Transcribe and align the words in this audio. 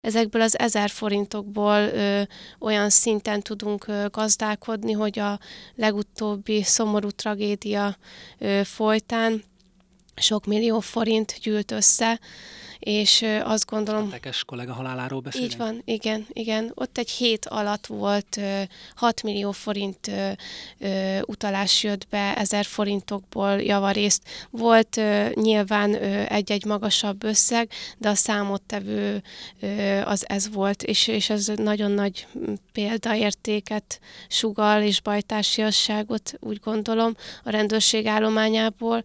Ezekből 0.00 0.42
az 0.42 0.58
ezer 0.58 0.90
forintokból 0.90 1.80
ö, 1.80 2.22
olyan 2.58 2.90
szinten 2.90 3.40
tudunk 3.40 3.86
ö, 3.86 4.06
gazdálkodni, 4.10 4.92
hogy 4.92 5.18
a 5.18 5.38
legutóbbi 5.74 6.62
szomorú 6.62 7.10
tragédia 7.10 7.96
ö, 8.38 8.60
folytán 8.64 9.42
sok 10.16 10.46
millió 10.46 10.80
forint 10.80 11.38
gyűlt 11.42 11.70
össze, 11.70 12.20
és 12.80 13.24
azt 13.42 13.66
gondolom... 13.66 14.06
A 14.06 14.10
tekes 14.10 14.44
kollega 14.44 14.72
haláláról 14.72 15.20
beszélünk? 15.20 15.52
Így 15.52 15.58
van, 15.58 15.82
igen, 15.84 16.26
igen. 16.32 16.72
Ott 16.74 16.98
egy 16.98 17.10
hét 17.10 17.46
alatt 17.46 17.86
volt 17.86 18.40
6 18.94 19.22
millió 19.22 19.50
forint 19.50 20.10
utalás 21.26 21.82
jött 21.82 22.08
be, 22.08 22.36
ezer 22.36 22.64
forintokból 22.64 23.60
javarészt. 23.62 24.22
Volt 24.50 25.00
nyilván 25.34 25.94
egy-egy 26.28 26.64
magasabb 26.64 27.24
összeg, 27.24 27.70
de 27.98 28.08
a 28.08 28.14
számottevő 28.14 29.22
az 30.04 30.28
ez 30.28 30.52
volt, 30.52 30.82
és, 30.82 31.06
és 31.06 31.30
ez 31.30 31.46
nagyon 31.56 31.90
nagy 31.90 32.26
példaértéket 32.72 34.00
sugal 34.28 34.82
és 34.82 35.00
bajtársiasságot, 35.00 36.32
úgy 36.38 36.60
gondolom, 36.64 37.14
a 37.44 37.50
rendőrség 37.50 38.06
állományából. 38.06 39.04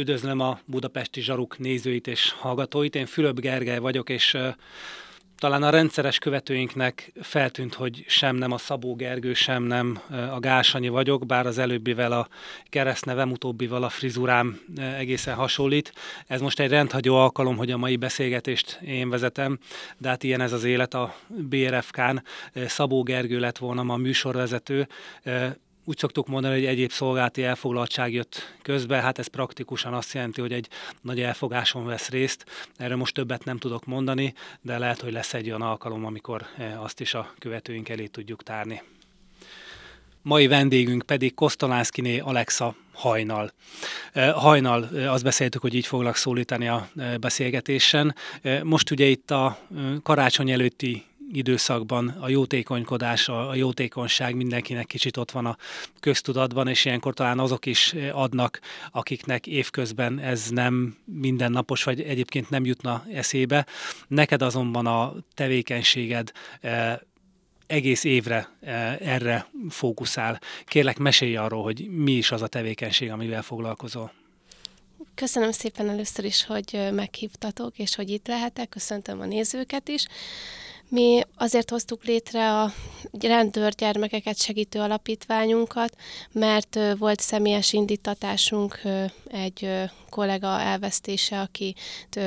Üdvözlöm 0.00 0.40
a 0.40 0.58
budapesti 0.64 1.20
zsaruk 1.20 1.58
nézőit 1.58 2.06
és 2.06 2.32
hallgatóit. 2.32 2.94
Én 2.94 3.06
Fülöp 3.06 3.40
Gergely 3.40 3.78
vagyok, 3.78 4.08
és 4.08 4.36
talán 5.38 5.62
a 5.62 5.70
rendszeres 5.70 6.18
követőinknek 6.18 7.12
feltűnt, 7.20 7.74
hogy 7.74 8.04
sem 8.06 8.36
nem 8.36 8.52
a 8.52 8.58
Szabó 8.58 8.94
Gergő, 8.94 9.34
sem 9.34 9.62
nem 9.62 10.00
a 10.34 10.38
Gálsanyi 10.38 10.88
vagyok, 10.88 11.26
bár 11.26 11.46
az 11.46 11.58
előbbivel 11.58 12.12
a 12.12 12.28
keresztnevem, 12.64 13.30
utóbbival 13.30 13.82
a 13.82 13.88
frizurám 13.88 14.60
egészen 14.76 15.34
hasonlít. 15.34 15.92
Ez 16.26 16.40
most 16.40 16.60
egy 16.60 16.70
rendhagyó 16.70 17.16
alkalom, 17.16 17.56
hogy 17.56 17.70
a 17.70 17.76
mai 17.76 17.96
beszélgetést 17.96 18.78
én 18.84 19.10
vezetem, 19.10 19.58
de 19.98 20.08
hát 20.08 20.22
ilyen 20.22 20.40
ez 20.40 20.52
az 20.52 20.64
élet 20.64 20.94
a 20.94 21.14
BRFK-n. 21.28 22.22
Szabó 22.66 23.02
Gergő 23.02 23.38
lett 23.38 23.58
volna 23.58 23.92
a 23.92 23.96
műsorvezető, 23.96 24.88
úgy 25.90 25.98
szoktuk 25.98 26.26
mondani, 26.26 26.54
hogy 26.54 26.64
egyéb 26.64 26.90
szolgálati 26.90 27.44
elfoglaltság 27.44 28.12
jött 28.12 28.56
közbe, 28.62 29.00
hát 29.00 29.18
ez 29.18 29.26
praktikusan 29.26 29.94
azt 29.94 30.12
jelenti, 30.12 30.40
hogy 30.40 30.52
egy 30.52 30.68
nagy 31.00 31.20
elfogáson 31.20 31.86
vesz 31.86 32.08
részt. 32.08 32.44
Erről 32.76 32.96
most 32.96 33.14
többet 33.14 33.44
nem 33.44 33.58
tudok 33.58 33.84
mondani, 33.84 34.34
de 34.60 34.78
lehet, 34.78 35.00
hogy 35.00 35.12
lesz 35.12 35.34
egy 35.34 35.48
olyan 35.48 35.62
alkalom, 35.62 36.04
amikor 36.04 36.46
eh, 36.58 36.82
azt 36.82 37.00
is 37.00 37.14
a 37.14 37.32
követőink 37.38 37.88
elé 37.88 38.06
tudjuk 38.06 38.42
tárni. 38.42 38.82
Mai 40.22 40.46
vendégünk 40.46 41.02
pedig 41.02 41.34
Kosztolánszkiné 41.34 42.18
Alexa 42.18 42.74
Hajnal. 42.92 43.52
Eh, 44.12 44.32
Hajnal, 44.32 44.88
eh, 44.94 45.12
azt 45.12 45.24
beszéltük, 45.24 45.60
hogy 45.60 45.74
így 45.74 45.86
foglak 45.86 46.16
szólítani 46.16 46.68
a 46.68 46.88
beszélgetésen. 47.20 48.14
Most 48.62 48.90
ugye 48.90 49.06
itt 49.06 49.30
a 49.30 49.58
karácsony 50.02 50.50
előtti 50.50 51.09
időszakban 51.32 52.08
a 52.08 52.28
jótékonykodás, 52.28 53.28
a 53.28 53.54
jótékonyság 53.54 54.34
mindenkinek 54.34 54.86
kicsit 54.86 55.16
ott 55.16 55.30
van 55.30 55.46
a 55.46 55.56
köztudatban, 56.00 56.68
és 56.68 56.84
ilyenkor 56.84 57.14
talán 57.14 57.38
azok 57.38 57.66
is 57.66 57.94
adnak, 58.12 58.60
akiknek 58.90 59.46
évközben 59.46 60.18
ez 60.18 60.48
nem 60.48 60.96
mindennapos, 61.04 61.84
vagy 61.84 62.00
egyébként 62.00 62.50
nem 62.50 62.64
jutna 62.64 63.04
eszébe. 63.12 63.66
Neked 64.08 64.42
azonban 64.42 64.86
a 64.86 65.14
tevékenységed 65.34 66.32
eh, 66.60 66.98
egész 67.66 68.04
évre 68.04 68.48
eh, 68.60 68.96
erre 69.00 69.46
fókuszál. 69.68 70.40
Kérlek, 70.64 70.98
mesélj 70.98 71.36
arról, 71.36 71.62
hogy 71.62 71.88
mi 71.90 72.12
is 72.12 72.30
az 72.30 72.42
a 72.42 72.46
tevékenység, 72.46 73.10
amivel 73.10 73.42
foglalkozol. 73.42 74.12
Köszönöm 75.14 75.50
szépen 75.50 75.88
először 75.88 76.24
is, 76.24 76.44
hogy 76.44 76.88
meghívtatok, 76.92 77.78
és 77.78 77.94
hogy 77.94 78.10
itt 78.10 78.26
lehetek. 78.26 78.68
Köszöntöm 78.68 79.20
a 79.20 79.24
nézőket 79.24 79.88
is. 79.88 80.06
Mi 80.90 81.20
azért 81.36 81.70
hoztuk 81.70 82.04
létre 82.04 82.60
a 82.60 82.72
rendőrgyermekeket 83.20 84.40
segítő 84.40 84.80
alapítványunkat, 84.80 85.96
mert 86.32 86.78
volt 86.98 87.20
személyes 87.20 87.72
indítatásunk 87.72 88.80
egy 89.30 89.68
kollega 90.08 90.60
elvesztése, 90.60 91.40
aki 91.40 91.74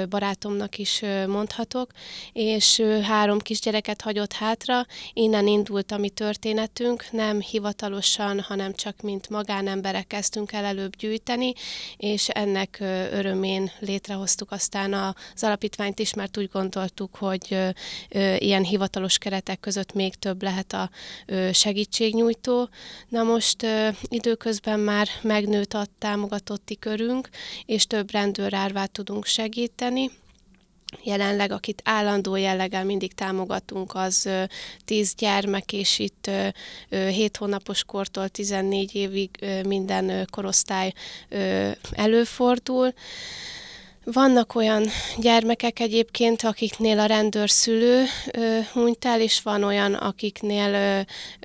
barátomnak 0.09 0.77
is 0.77 1.01
mondhatok, 1.27 1.91
és 2.33 2.83
három 3.03 3.39
kisgyereket 3.39 4.01
hagyott 4.01 4.33
hátra. 4.33 4.85
Innen 5.13 5.47
indult 5.47 5.91
a 5.91 5.97
mi 5.97 6.09
történetünk, 6.09 7.05
nem 7.11 7.41
hivatalosan, 7.41 8.39
hanem 8.39 8.73
csak 8.73 9.01
mint 9.01 9.29
magánemberek 9.29 10.07
kezdtünk 10.07 10.51
el 10.51 10.65
előbb 10.65 10.95
gyűjteni, 10.95 11.53
és 11.97 12.29
ennek 12.29 12.77
örömén 13.11 13.71
létrehoztuk 13.79 14.51
aztán 14.51 14.93
az 14.93 15.43
alapítványt 15.43 15.99
is, 15.99 16.13
mert 16.13 16.37
úgy 16.37 16.49
gondoltuk, 16.51 17.15
hogy 17.15 17.57
ilyen 18.37 18.63
hivatalos 18.63 19.17
keretek 19.17 19.59
között 19.59 19.93
még 19.93 20.15
több 20.15 20.41
lehet 20.41 20.73
a 20.73 20.89
segítségnyújtó. 21.51 22.69
Na 23.09 23.23
most 23.23 23.65
időközben 24.07 24.79
már 24.79 25.07
megnőtt 25.21 25.73
a 25.73 25.85
támogatotti 25.97 26.75
körünk, 26.95 27.29
és 27.65 27.87
több 27.87 28.11
rendőrárvát 28.11 28.91
tudunk 28.91 29.25
segíteni. 29.25 30.11
Jelenleg, 31.03 31.51
akit 31.51 31.81
állandó 31.85 32.35
jelleggel 32.35 32.83
mindig 32.83 33.13
támogatunk, 33.13 33.95
az 33.95 34.29
10 34.85 35.13
gyermek, 35.17 35.73
és 35.73 35.99
itt 35.99 36.29
7 36.89 37.37
hónapos 37.37 37.83
kortól 37.83 38.29
14 38.29 38.95
évig 38.95 39.29
minden 39.65 40.27
korosztály 40.31 40.93
előfordul. 41.91 42.93
Vannak 44.05 44.55
olyan 44.55 44.85
gyermekek 45.17 45.79
egyébként, 45.79 46.43
akiknél 46.43 46.99
a 46.99 47.05
rendőrszülő 47.05 48.03
hunyt 48.71 49.05
el, 49.05 49.21
és 49.21 49.41
van 49.41 49.63
olyan, 49.63 49.93
akiknél 49.93 50.73
ö, 50.73 50.99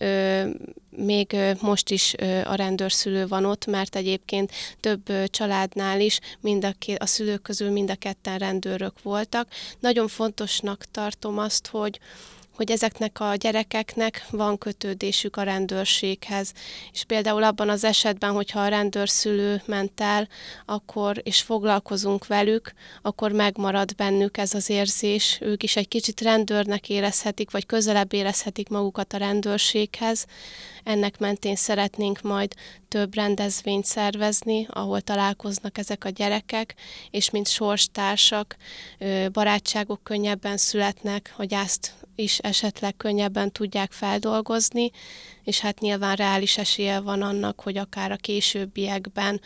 ö, 0.04 0.48
még 0.90 1.36
most 1.60 1.90
is 1.90 2.14
a 2.44 2.54
rendőrszülő 2.54 3.26
van 3.26 3.44
ott, 3.44 3.66
mert 3.66 3.96
egyébként 3.96 4.52
több 4.80 5.00
családnál 5.26 6.00
is 6.00 6.20
mind 6.40 6.64
a, 6.64 6.72
ké, 6.78 6.94
a 6.94 7.06
szülők 7.06 7.42
közül 7.42 7.70
mind 7.70 7.90
a 7.90 7.94
ketten 7.94 8.38
rendőrök 8.38 9.02
voltak. 9.02 9.48
Nagyon 9.80 10.08
fontosnak 10.08 10.84
tartom 10.90 11.38
azt, 11.38 11.66
hogy 11.66 11.98
hogy 12.58 12.70
ezeknek 12.70 13.20
a 13.20 13.34
gyerekeknek 13.34 14.26
van 14.30 14.58
kötődésük 14.58 15.36
a 15.36 15.42
rendőrséghez. 15.42 16.52
És 16.92 17.04
például 17.04 17.42
abban 17.42 17.68
az 17.68 17.84
esetben, 17.84 18.32
hogyha 18.32 18.60
a 18.60 18.68
rendőrszülő 18.68 19.62
ment 19.64 20.00
el, 20.00 20.28
akkor, 20.64 21.20
és 21.22 21.40
foglalkozunk 21.40 22.26
velük, 22.26 22.72
akkor 23.02 23.32
megmarad 23.32 23.94
bennük 23.94 24.36
ez 24.36 24.54
az 24.54 24.70
érzés. 24.70 25.38
Ők 25.40 25.62
is 25.62 25.76
egy 25.76 25.88
kicsit 25.88 26.20
rendőrnek 26.20 26.88
érezhetik, 26.88 27.50
vagy 27.50 27.66
közelebb 27.66 28.12
érezhetik 28.12 28.68
magukat 28.68 29.12
a 29.12 29.16
rendőrséghez. 29.16 30.26
Ennek 30.84 31.18
mentén 31.18 31.56
szeretnénk 31.56 32.20
majd 32.20 32.54
több 32.88 33.14
rendezvényt 33.14 33.84
szervezni, 33.84 34.66
ahol 34.70 35.00
találkoznak 35.00 35.78
ezek 35.78 36.04
a 36.04 36.08
gyerekek, 36.08 36.74
és 37.10 37.30
mint 37.30 37.48
sorstársak, 37.48 38.56
barátságok 39.32 40.02
könnyebben 40.02 40.56
születnek, 40.56 41.32
hogy 41.36 41.52
ezt 41.52 42.06
is 42.18 42.38
esetleg 42.38 42.96
könnyebben 42.96 43.52
tudják 43.52 43.92
feldolgozni, 43.92 44.90
és 45.44 45.60
hát 45.60 45.80
nyilván 45.80 46.16
reális 46.16 46.58
esélye 46.58 47.00
van 47.00 47.22
annak, 47.22 47.60
hogy 47.60 47.76
akár 47.76 48.12
a 48.12 48.16
későbbiekben 48.16 49.40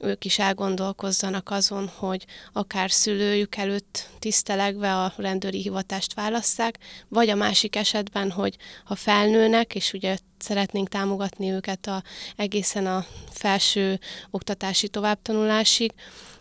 ők 0.00 0.24
is 0.24 0.38
elgondolkozzanak 0.38 1.50
azon, 1.50 1.88
hogy 1.88 2.24
akár 2.52 2.90
szülőjük 2.90 3.56
előtt 3.56 4.08
tisztelegve 4.18 4.96
a 4.96 5.12
rendőri 5.16 5.60
hivatást 5.60 6.14
válasszák, 6.14 6.78
vagy 7.08 7.28
a 7.28 7.34
másik 7.34 7.76
esetben, 7.76 8.30
hogy 8.30 8.56
ha 8.84 8.94
felnőnek, 8.94 9.74
és 9.74 9.92
ugye 9.92 10.18
szeretnénk 10.38 10.88
támogatni 10.88 11.50
őket 11.50 11.86
a, 11.86 12.02
egészen 12.36 12.86
a 12.86 13.06
felső 13.30 14.00
oktatási 14.30 14.88
továbbtanulásig, 14.88 15.92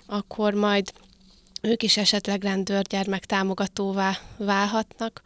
akkor 0.05 0.53
majd 0.53 0.93
ők 1.61 1.83
is 1.83 1.97
esetleg 1.97 2.43
rendőrgyermek 2.43 3.25
támogatóvá 3.25 4.17
válhatnak. 4.37 5.21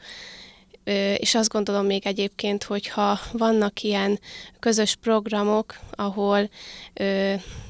és 1.18 1.36
azt 1.36 1.50
gondolom 1.50 1.86
még 1.86 2.06
egyébként, 2.06 2.64
hogyha 2.64 3.20
vannak 3.32 3.82
ilyen 3.82 4.20
közös 4.60 4.96
programok, 4.96 5.80
ahol 5.92 6.50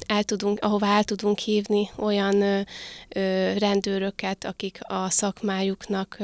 el 0.07 0.23
tudunk, 0.23 0.59
ahová 0.61 0.95
el 0.95 1.03
tudunk 1.03 1.37
hívni 1.37 1.89
olyan 1.97 2.65
rendőröket, 3.57 4.45
akik 4.45 4.79
a 4.81 5.09
szakmájuknak 5.09 6.17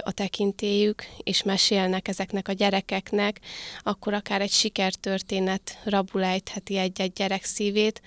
a 0.00 0.12
tekintélyük, 0.12 1.02
és 1.22 1.42
mesélnek 1.42 2.08
ezeknek 2.08 2.48
a 2.48 2.52
gyerekeknek, 2.52 3.40
akkor 3.82 4.14
akár 4.14 4.40
egy 4.40 4.52
sikertörténet 4.52 5.78
rabulejtheti 5.84 6.78
egy-egy 6.78 7.12
gyerek 7.12 7.44
szívét, 7.44 8.02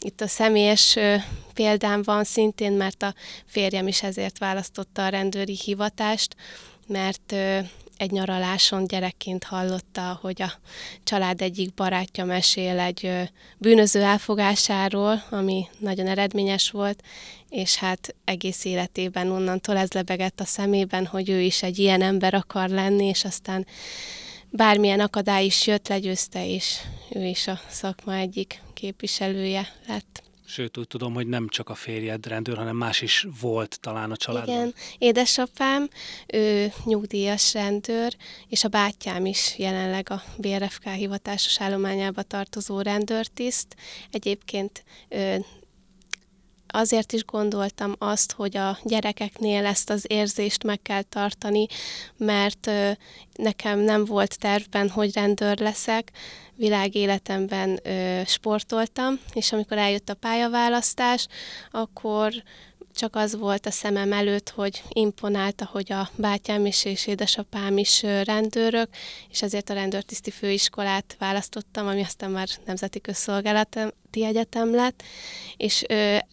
itt 0.00 0.20
a 0.20 0.26
személyes 0.26 0.98
példám 1.54 2.02
van 2.02 2.24
szintén, 2.24 2.72
mert 2.72 3.02
a 3.02 3.14
férjem 3.46 3.86
is 3.86 4.02
ezért 4.02 4.38
választotta 4.38 5.04
a 5.04 5.08
rendőri 5.08 5.58
hivatást, 5.64 6.36
mert 6.86 7.34
egy 7.96 8.10
nyaraláson 8.10 8.86
gyerekként 8.86 9.44
hallotta, 9.44 10.18
hogy 10.20 10.42
a 10.42 10.52
család 11.04 11.42
egyik 11.42 11.74
barátja 11.74 12.24
mesél 12.24 12.78
egy 12.78 13.30
bűnöző 13.58 14.02
elfogásáról, 14.02 15.22
ami 15.30 15.66
nagyon 15.78 16.06
eredményes 16.06 16.70
volt, 16.70 17.02
és 17.48 17.76
hát 17.76 18.14
egész 18.24 18.64
életében 18.64 19.30
onnantól 19.30 19.76
ez 19.76 19.92
lebegett 19.92 20.40
a 20.40 20.44
szemében, 20.44 21.06
hogy 21.06 21.28
ő 21.30 21.40
is 21.40 21.62
egy 21.62 21.78
ilyen 21.78 22.02
ember 22.02 22.34
akar 22.34 22.68
lenni, 22.68 23.04
és 23.04 23.24
aztán 23.24 23.66
bármilyen 24.56 25.00
akadály 25.00 25.44
is 25.44 25.66
jött, 25.66 25.88
legyőzte, 25.88 26.46
és 26.46 26.76
ő 27.10 27.24
is 27.24 27.46
a 27.46 27.60
szakma 27.68 28.14
egyik 28.14 28.62
képviselője 28.74 29.68
lett. 29.88 30.22
Sőt, 30.48 30.76
úgy 30.76 30.86
tudom, 30.86 31.14
hogy 31.14 31.26
nem 31.26 31.48
csak 31.48 31.68
a 31.68 31.74
férjed 31.74 32.26
rendőr, 32.26 32.56
hanem 32.56 32.76
más 32.76 33.00
is 33.00 33.26
volt 33.40 33.78
talán 33.80 34.10
a 34.10 34.16
családban. 34.16 34.54
Igen, 34.54 34.74
édesapám, 34.98 35.88
ő 36.26 36.72
nyugdíjas 36.84 37.52
rendőr, 37.52 38.16
és 38.48 38.64
a 38.64 38.68
bátyám 38.68 39.26
is 39.26 39.58
jelenleg 39.58 40.10
a 40.10 40.22
BRFK 40.36 40.88
hivatásos 40.88 41.60
állományába 41.60 42.22
tartozó 42.22 42.80
rendőrtiszt. 42.80 43.76
Egyébként 44.10 44.84
azért 46.68 47.12
is 47.12 47.24
gondoltam 47.24 47.94
azt, 47.98 48.32
hogy 48.32 48.56
a 48.56 48.78
gyerekeknél 48.84 49.66
ezt 49.66 49.90
az 49.90 50.04
érzést 50.08 50.62
meg 50.64 50.82
kell 50.82 51.02
tartani, 51.02 51.66
mert 52.16 52.70
nekem 53.32 53.78
nem 53.78 54.04
volt 54.04 54.38
tervben, 54.38 54.88
hogy 54.88 55.14
rendőr 55.14 55.58
leszek, 55.58 56.10
világéletemben 56.54 57.80
sportoltam, 58.26 59.20
és 59.32 59.52
amikor 59.52 59.78
eljött 59.78 60.08
a 60.08 60.14
pályaválasztás, 60.14 61.26
akkor 61.70 62.32
csak 62.96 63.16
az 63.16 63.36
volt 63.36 63.66
a 63.66 63.70
szemem 63.70 64.12
előtt, 64.12 64.50
hogy 64.50 64.82
imponálta, 64.88 65.68
hogy 65.72 65.92
a 65.92 66.10
bátyám 66.16 66.66
is 66.66 66.84
és 66.84 67.06
édesapám 67.06 67.78
is 67.78 68.02
rendőrök, 68.02 68.88
és 69.30 69.42
ezért 69.42 69.70
a 69.70 69.74
rendőrtiszti 69.74 70.30
főiskolát 70.30 71.16
választottam, 71.18 71.86
ami 71.86 72.02
aztán 72.02 72.30
már 72.30 72.48
Nemzeti 72.64 73.00
Közszolgálati 73.00 73.80
Egyetem 74.10 74.74
lett, 74.74 75.02
és 75.56 75.82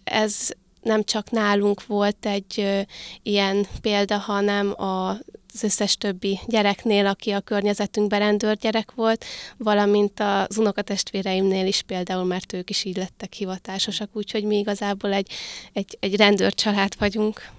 ez 0.03 0.49
nem 0.81 1.03
csak 1.03 1.29
nálunk 1.29 1.85
volt 1.85 2.25
egy 2.25 2.83
ilyen 3.23 3.67
példa, 3.81 4.17
hanem 4.17 4.81
a 4.81 5.17
az 5.53 5.63
összes 5.63 5.97
többi 5.97 6.39
gyereknél, 6.47 7.05
aki 7.05 7.31
a 7.31 7.39
környezetünkben 7.39 8.19
rendőrgyerek 8.19 8.91
volt, 8.91 9.25
valamint 9.57 10.19
az 10.19 10.57
unokatestvéreimnél 10.57 11.67
is 11.67 11.81
például, 11.81 12.23
mert 12.23 12.53
ők 12.53 12.69
is 12.69 12.83
így 12.83 12.97
lettek 12.97 13.33
hivatásosak, 13.33 14.09
úgyhogy 14.13 14.43
mi 14.43 14.57
igazából 14.57 15.13
egy, 15.13 15.31
egy, 15.73 15.97
egy 15.99 16.15
rendőrcsalád 16.15 16.93
vagyunk. 16.97 17.49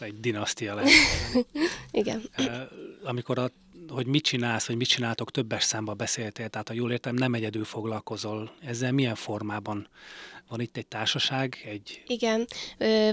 Egy 0.00 0.20
dinasztia 0.20 0.74
lehet. 0.74 0.90
Igen. 1.90 2.22
Amikor 3.02 3.38
a 3.38 3.50
hogy 3.88 4.06
mit 4.06 4.24
csinálsz, 4.24 4.66
vagy 4.66 4.76
mit 4.76 4.88
csináltok, 4.88 5.30
többes 5.30 5.64
számba 5.64 5.94
beszéltél, 5.94 6.48
tehát 6.48 6.68
ha 6.68 6.74
jól 6.74 6.92
értem, 6.92 7.14
nem 7.14 7.34
egyedül 7.34 7.64
foglalkozol. 7.64 8.52
Ezzel 8.64 8.92
milyen 8.92 9.14
formában 9.14 9.88
van 10.48 10.60
itt 10.60 10.76
egy 10.76 10.86
társaság? 10.86 11.56
Egy... 11.64 12.02
Igen, 12.06 12.46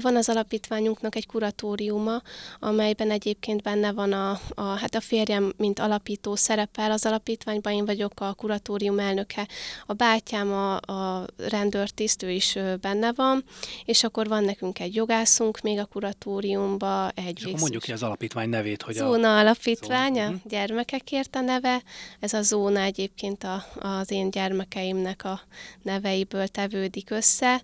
van 0.02 0.16
az 0.16 0.30
alapítványunknak 0.30 1.16
egy 1.16 1.26
kuratóriuma, 1.26 2.22
amelyben 2.60 3.12
egyébként 3.12 3.62
benne 3.62 3.92
van 3.92 4.14
a, 4.14 4.40
a, 4.50 4.62
hát 4.62 4.96
a 4.96 5.02
férjem, 5.02 5.54
mint 5.58 5.80
alapító 5.80 6.36
szerepel 6.36 6.92
az 6.92 7.06
alapítványban, 7.06 7.74
én 7.74 7.86
vagyok 7.86 8.12
a 8.16 8.34
kuratórium 8.34 9.00
elnöke, 9.00 9.48
a 9.86 9.94
bátyám, 9.94 10.52
a, 10.52 10.76
a 10.76 11.26
rendőrtiszt, 11.38 12.24
ő 12.24 12.30
is 12.30 12.58
benne 12.82 13.12
van, 13.14 13.44
és 13.86 14.04
akkor 14.04 14.28
van 14.28 14.44
nekünk 14.44 14.80
egy 14.80 14.96
jogászunk 14.96 15.62
még 15.62 15.80
a 15.80 15.86
kuratóriumba. 15.86 17.10
Egy 17.10 17.38
és 17.40 17.46
akkor 17.46 17.60
mondjuk 17.60 17.84
ki 17.84 17.92
az 17.92 18.04
alapítvány 18.04 18.50
nevét, 18.50 18.82
hogy 18.82 18.96
Zóna 18.96 19.36
a... 19.36 19.40
alapítványa, 19.40 20.24
Zóna. 20.24 20.30
Mhm. 20.30 20.48
gyermekekért 20.48 21.36
a 21.36 21.42
neve. 21.42 21.84
Ez 22.20 22.34
a 22.34 22.42
zóna 22.42 22.80
egyébként 22.80 23.44
a, 23.44 23.66
az 23.80 24.12
én 24.12 24.30
gyermekeimnek 24.30 25.24
a 25.24 25.42
neveiből 25.82 26.48
tevődik 26.48 27.12
össze 27.20 27.62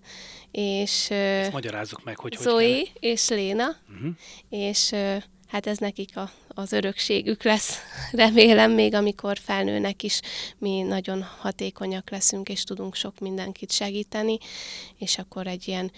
és... 0.50 1.10
Ezt 1.10 1.52
magyarázzuk 1.52 2.04
meg, 2.04 2.18
hogy 2.18 2.36
Zoe 2.40 2.76
hogy 2.76 2.92
és 3.00 3.28
Léna, 3.28 3.76
uh-huh. 3.88 4.12
és 4.48 4.94
hát 5.48 5.66
ez 5.66 5.78
nekik 5.78 6.16
a, 6.16 6.30
az 6.48 6.72
örökségük 6.72 7.42
lesz, 7.42 7.78
remélem 8.12 8.72
még, 8.72 8.94
amikor 8.94 9.38
felnőnek 9.38 10.02
is, 10.02 10.20
mi 10.58 10.82
nagyon 10.82 11.22
hatékonyak 11.22 12.10
leszünk, 12.10 12.48
és 12.48 12.64
tudunk 12.64 12.94
sok 12.94 13.18
mindenkit 13.18 13.72
segíteni, 13.72 14.38
és 14.98 15.18
akkor 15.18 15.46
egy 15.46 15.68
ilyen 15.68 15.90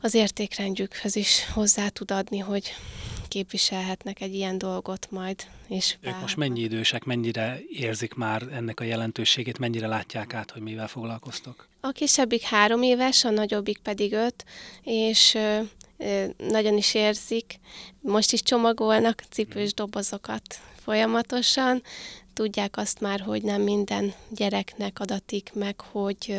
az 0.00 0.14
értékrendjükhöz 0.14 1.16
is 1.16 1.50
hozzá 1.52 1.88
tud 1.88 2.10
adni, 2.10 2.38
hogy 2.38 2.72
képviselhetnek 3.28 4.20
egy 4.20 4.34
ilyen 4.34 4.58
dolgot 4.58 5.10
majd. 5.10 5.46
És 5.68 5.96
ők 6.00 6.20
most 6.20 6.36
mennyi 6.36 6.60
idősek, 6.60 7.04
mennyire 7.04 7.60
érzik 7.68 8.14
már 8.14 8.42
ennek 8.52 8.80
a 8.80 8.84
jelentőségét, 8.84 9.58
mennyire 9.58 9.86
látják 9.86 10.34
át, 10.34 10.50
hogy 10.50 10.62
mivel 10.62 10.88
foglalkoztok? 10.88 11.68
A 11.80 11.90
kisebbik 11.90 12.42
három 12.42 12.82
éves, 12.82 13.24
a 13.24 13.30
nagyobbik 13.30 13.78
pedig 13.78 14.12
öt, 14.12 14.44
és 14.82 15.38
nagyon 16.36 16.76
is 16.76 16.94
érzik. 16.94 17.60
Most 18.00 18.32
is 18.32 18.42
csomagolnak 18.42 19.22
cipős 19.30 19.74
dobozokat 19.74 20.42
folyamatosan, 20.82 21.82
tudják 22.34 22.76
azt 22.76 23.00
már, 23.00 23.20
hogy 23.20 23.42
nem 23.42 23.62
minden 23.62 24.14
gyereknek 24.30 25.00
adatik 25.00 25.50
meg, 25.54 25.80
hogy 25.80 26.38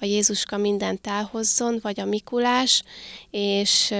a 0.00 0.04
Jézuska 0.04 0.56
mindent 0.56 1.06
elhozzon, 1.06 1.78
vagy 1.82 2.00
a 2.00 2.04
Mikulás, 2.04 2.82
és 3.30 3.94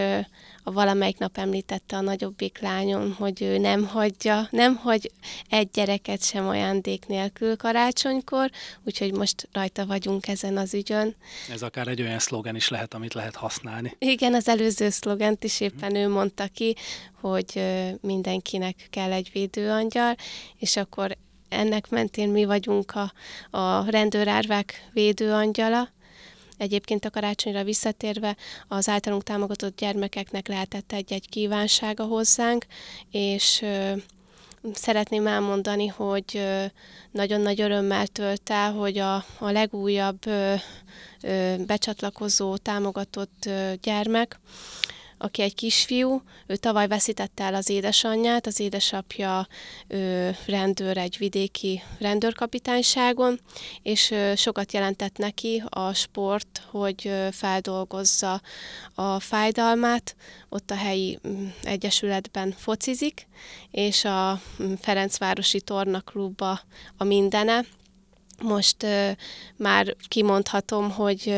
a 0.63 0.73
valamelyik 0.73 1.19
nap 1.19 1.39
említette 1.39 1.97
a 1.97 2.01
nagyobbik 2.01 2.59
lányom, 2.61 3.15
hogy 3.19 3.43
ő 3.43 3.59
nem 3.59 3.87
hagyja, 3.87 4.49
nem 4.51 4.77
hagy 4.77 5.11
egy 5.49 5.71
gyereket 5.71 6.25
sem 6.25 6.49
ajándék 6.49 7.07
nélkül 7.07 7.57
karácsonykor, 7.57 8.51
úgyhogy 8.85 9.13
most 9.13 9.49
rajta 9.53 9.87
vagyunk 9.87 10.29
ezen 10.29 10.57
az 10.57 10.75
ügyön. 10.75 11.17
Ez 11.51 11.63
akár 11.63 11.89
egy 11.89 12.03
olyan 12.03 12.19
szlogen 12.19 12.57
is 12.57 12.69
lehet, 12.69 12.95
amit 12.95 13.15
lehet 13.15 13.37
használni. 13.37 13.97
Igen, 13.99 14.35
az 14.35 14.49
előző 14.49 14.91
szlogent 14.91 15.45
is 15.45 15.61
éppen 15.61 15.95
ő 15.95 16.09
mondta 16.09 16.47
ki, 16.47 16.77
hogy 17.21 17.63
mindenkinek 18.01 18.87
kell 18.91 19.13
egy 19.13 19.31
védőangyal, 19.33 20.15
és 20.59 20.77
akkor 20.77 21.17
ennek 21.49 21.89
mentén 21.89 22.29
mi 22.29 22.45
vagyunk 22.45 22.93
a, 22.95 23.13
a 23.59 23.91
rendőrárvák 23.91 24.89
védőangyala, 24.93 25.89
Egyébként 26.57 27.05
a 27.05 27.11
karácsonyra 27.11 27.65
visszatérve 27.65 28.37
az 28.69 28.89
általunk 28.89 29.23
támogatott 29.23 29.77
gyermekeknek 29.77 30.49
lehetett 30.49 30.93
egy-egy 30.93 31.29
kívánsága 31.29 32.05
hozzánk, 32.05 32.67
és 33.11 33.65
szeretném 34.73 35.27
elmondani, 35.27 35.87
hogy 35.87 36.47
nagyon 37.11 37.41
nagy 37.41 37.61
örömmel 37.61 38.07
tölt 38.07 38.51
el, 38.51 38.73
hogy 38.73 38.99
a, 38.99 39.15
a 39.39 39.51
legújabb 39.51 40.19
becsatlakozó 41.67 42.57
támogatott 42.57 43.49
gyermek, 43.83 44.41
aki 45.23 45.43
egy 45.43 45.55
kisfiú, 45.55 46.23
ő 46.47 46.57
tavaly 46.57 46.89
veszítette 46.89 47.45
el 47.45 47.55
az 47.55 47.69
édesanyját, 47.69 48.47
az 48.47 48.61
édesapja 48.61 49.47
ő, 49.89 50.37
rendőr 50.47 50.97
egy 50.97 51.17
vidéki 51.19 51.83
rendőrkapitányságon, 51.99 53.41
és 53.83 54.11
ő, 54.11 54.35
sokat 54.35 54.73
jelentett 54.73 55.17
neki 55.17 55.63
a 55.69 55.93
sport, 55.93 56.63
hogy 56.71 57.07
ő, 57.07 57.31
feldolgozza 57.31 58.41
a 58.95 59.21
fájdalmát, 59.21 60.17
ott 60.49 60.71
a 60.71 60.77
helyi 60.77 61.19
mm, 61.29 61.47
egyesületben 61.63 62.55
focizik, 62.59 63.27
és 63.71 64.05
a 64.05 64.41
mm, 64.63 64.73
Ferencvárosi 64.81 65.61
Tornaklubba 65.61 66.61
a 66.97 67.05
mindene, 67.05 67.65
most 68.43 68.83
uh, 68.83 69.11
már 69.57 69.97
kimondhatom, 70.09 70.91
hogy 70.91 71.35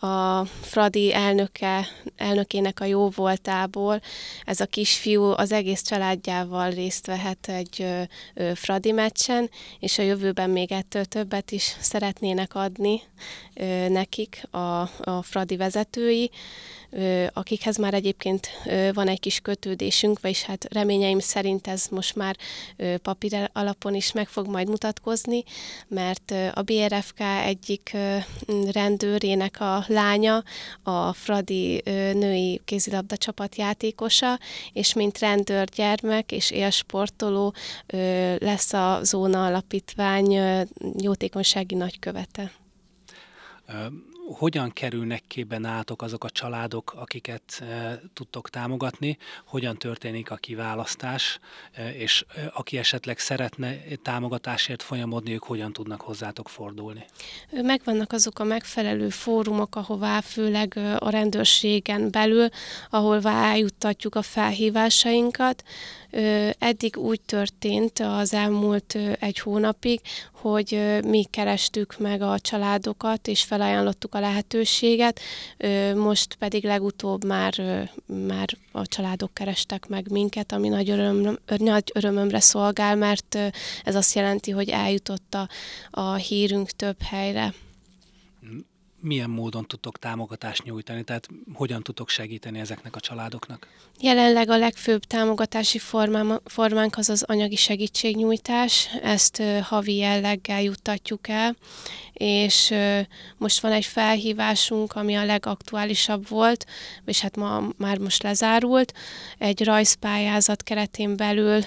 uh, 0.00 0.10
a 0.10 0.44
Fradi 0.44 1.14
elnöke, 1.14 1.86
elnökének 2.16 2.80
a 2.80 2.84
jó 2.84 3.08
voltából 3.08 4.00
ez 4.44 4.60
a 4.60 4.66
kisfiú 4.66 5.22
az 5.22 5.52
egész 5.52 5.82
családjával 5.82 6.70
részt 6.70 7.06
vehet 7.06 7.48
egy 7.48 7.84
uh, 8.34 8.52
Fradi 8.54 8.92
meccsen, 8.92 9.50
és 9.78 9.98
a 9.98 10.02
jövőben 10.02 10.50
még 10.50 10.72
ettől 10.72 11.04
többet 11.04 11.50
is 11.50 11.76
szeretnének 11.80 12.54
adni 12.54 13.02
uh, 13.54 13.88
nekik 13.88 14.42
a, 14.50 14.80
a 15.00 15.22
Fradi 15.22 15.56
vezetői, 15.56 16.30
akikhez 17.32 17.76
már 17.76 17.94
egyébként 17.94 18.48
van 18.92 19.08
egy 19.08 19.20
kis 19.20 19.40
kötődésünk, 19.40 20.20
vagyis 20.20 20.42
hát 20.42 20.72
reményeim 20.72 21.18
szerint 21.18 21.66
ez 21.66 21.86
most 21.90 22.16
már 22.16 22.36
papír 23.02 23.50
alapon 23.52 23.94
is 23.94 24.12
meg 24.12 24.28
fog 24.28 24.46
majd 24.46 24.68
mutatkozni, 24.68 25.44
mert 25.88 26.34
a 26.54 26.62
BRFK 26.62 27.20
egyik 27.44 27.96
rendőrének 28.72 29.60
a 29.60 29.84
lánya, 29.86 30.42
a 30.82 31.12
Fradi 31.12 31.82
női 32.12 32.60
kézilabda 32.64 33.16
csapat 33.16 33.56
játékosa, 33.56 34.38
és 34.72 34.94
mint 34.94 35.18
rendőr 35.18 35.64
gyermek 35.64 36.32
és 36.32 36.50
élsportoló 36.50 37.54
lesz 38.38 38.72
a 38.72 38.98
Zóna 39.02 39.46
Alapítvány 39.46 40.32
jótékonysági 40.98 41.74
nagykövete 41.74 42.52
hogyan 44.34 44.72
kerülnek 44.72 45.22
képben 45.26 45.64
átok 45.64 46.02
azok 46.02 46.24
a 46.24 46.30
családok, 46.30 46.94
akiket 46.96 47.42
e, 47.60 48.00
tudtok 48.14 48.50
támogatni, 48.50 49.18
hogyan 49.46 49.76
történik 49.76 50.30
a 50.30 50.36
kiválasztás, 50.36 51.38
e, 51.72 51.94
és 51.94 52.24
e, 52.34 52.50
aki 52.54 52.78
esetleg 52.78 53.18
szeretne 53.18 53.76
támogatásért 54.02 54.82
folyamodni, 54.82 55.32
ők 55.32 55.42
hogyan 55.42 55.72
tudnak 55.72 56.00
hozzátok 56.00 56.48
fordulni? 56.48 57.04
Megvannak 57.50 58.12
azok 58.12 58.38
a 58.38 58.44
megfelelő 58.44 59.08
fórumok, 59.08 59.76
ahová 59.76 60.20
főleg 60.20 60.78
a 60.98 61.10
rendőrségen 61.10 62.10
belül, 62.10 62.48
ahol 62.90 63.20
eljuttatjuk 63.22 64.14
a 64.14 64.22
felhívásainkat, 64.22 65.64
Eddig 66.58 66.96
úgy 66.96 67.20
történt 67.20 67.98
az 67.98 68.34
elmúlt 68.34 68.98
egy 69.18 69.38
hónapig, 69.38 70.00
hogy 70.40 70.98
mi 71.04 71.24
kerestük 71.24 71.98
meg 71.98 72.22
a 72.22 72.38
családokat, 72.38 73.28
és 73.28 73.42
felajánlottuk 73.42 74.14
a 74.14 74.20
lehetőséget, 74.20 75.20
most 75.94 76.34
pedig 76.34 76.64
legutóbb 76.64 77.24
már, 77.24 77.54
már 78.28 78.48
a 78.72 78.86
családok 78.86 79.34
kerestek 79.34 79.88
meg 79.88 80.10
minket, 80.10 80.52
ami 80.52 80.68
nagy, 80.68 80.90
öröm, 80.90 81.38
nagy 81.46 81.90
örömömre 81.94 82.40
szolgál, 82.40 82.96
mert 82.96 83.38
ez 83.84 83.94
azt 83.94 84.14
jelenti, 84.14 84.50
hogy 84.50 84.68
eljutott 84.68 85.34
a, 85.34 85.48
a 85.90 86.14
hírünk 86.14 86.70
több 86.70 87.02
helyre 87.02 87.54
milyen 89.00 89.30
módon 89.30 89.66
tudtok 89.66 89.98
támogatást 89.98 90.64
nyújtani, 90.64 91.04
tehát 91.04 91.28
hogyan 91.52 91.82
tudtok 91.82 92.08
segíteni 92.08 92.58
ezeknek 92.58 92.96
a 92.96 93.00
családoknak? 93.00 93.68
Jelenleg 94.00 94.48
a 94.48 94.56
legfőbb 94.56 95.04
támogatási 95.04 95.78
formám, 95.78 96.40
formánk 96.44 96.96
az 96.96 97.08
az 97.08 97.22
anyagi 97.22 97.56
segítségnyújtás, 97.56 98.88
ezt 99.02 99.42
havi 99.62 99.96
jelleggel 99.96 100.62
juttatjuk 100.62 101.28
el, 101.28 101.56
és 102.12 102.74
most 103.36 103.60
van 103.60 103.72
egy 103.72 103.84
felhívásunk, 103.84 104.92
ami 104.92 105.14
a 105.14 105.24
legaktuálisabb 105.24 106.28
volt, 106.28 106.66
és 107.04 107.20
hát 107.20 107.36
ma 107.36 107.62
már 107.76 107.98
most 107.98 108.22
lezárult, 108.22 108.92
egy 109.38 109.64
rajzpályázat 109.64 110.62
keretén 110.62 111.16
belül 111.16 111.60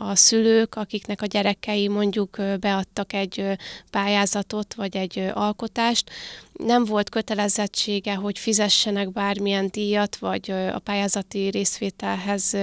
a 0.00 0.14
szülők, 0.14 0.74
akiknek 0.74 1.22
a 1.22 1.26
gyerekei 1.26 1.88
mondjuk 1.88 2.36
beadtak 2.60 3.12
egy 3.12 3.44
pályázatot 3.90 4.74
vagy 4.74 4.96
egy 4.96 5.30
alkotást, 5.34 6.10
nem 6.52 6.84
volt 6.84 7.08
kötelezettsége, 7.08 8.14
hogy 8.14 8.38
fizessenek 8.38 9.12
bármilyen 9.12 9.68
díjat, 9.70 10.16
vagy 10.16 10.50
a 10.50 10.78
pályázati 10.78 11.48
részvételhez 11.48 12.56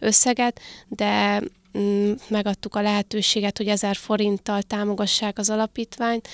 összeget, 0.00 0.60
de 0.88 1.42
megadtuk 2.28 2.74
a 2.74 2.82
lehetőséget, 2.82 3.56
hogy 3.56 3.68
ezer 3.68 3.96
forinttal 3.96 4.62
támogassák 4.62 5.38
az 5.38 5.50
alapítványt, 5.50 6.28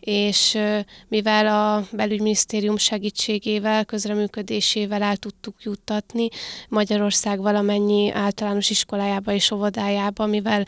és 0.00 0.58
mivel 1.08 1.46
a 1.46 1.86
belügyminisztérium 1.92 2.76
segítségével, 2.76 3.84
közreműködésével 3.84 5.02
el 5.02 5.16
tudtuk 5.16 5.62
juttatni 5.62 6.28
Magyarország 6.68 7.40
valamennyi 7.40 8.10
általános 8.10 8.70
iskolájába 8.70 9.32
és 9.32 9.50
óvodájába, 9.50 10.26
mivel 10.26 10.64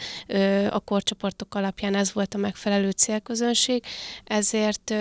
a 0.71 0.81
korcsoportok 0.81 1.55
alapján 1.55 1.95
ez 1.95 2.13
volt 2.13 2.35
a 2.35 2.39
megfelelő 2.39 2.91
célközönség, 2.91 3.83
ezért 4.25 4.95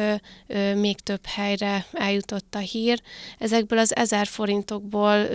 még 0.75 0.99
több 0.99 1.25
helyre 1.25 1.85
eljutott 1.91 2.55
a 2.55 2.59
hír. 2.59 3.01
Ezekből 3.37 3.79
az 3.79 3.95
ezer 3.95 4.27
forintokból 4.27 5.27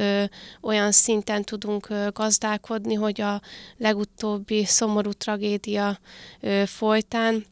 olyan 0.60 0.92
szinten 0.92 1.42
tudunk 1.42 1.88
gazdálkodni, 2.12 2.94
hogy 2.94 3.20
a 3.20 3.40
legutóbbi 3.78 4.64
szomorú 4.64 5.12
tragédia 5.12 5.98
folytán 6.64 7.44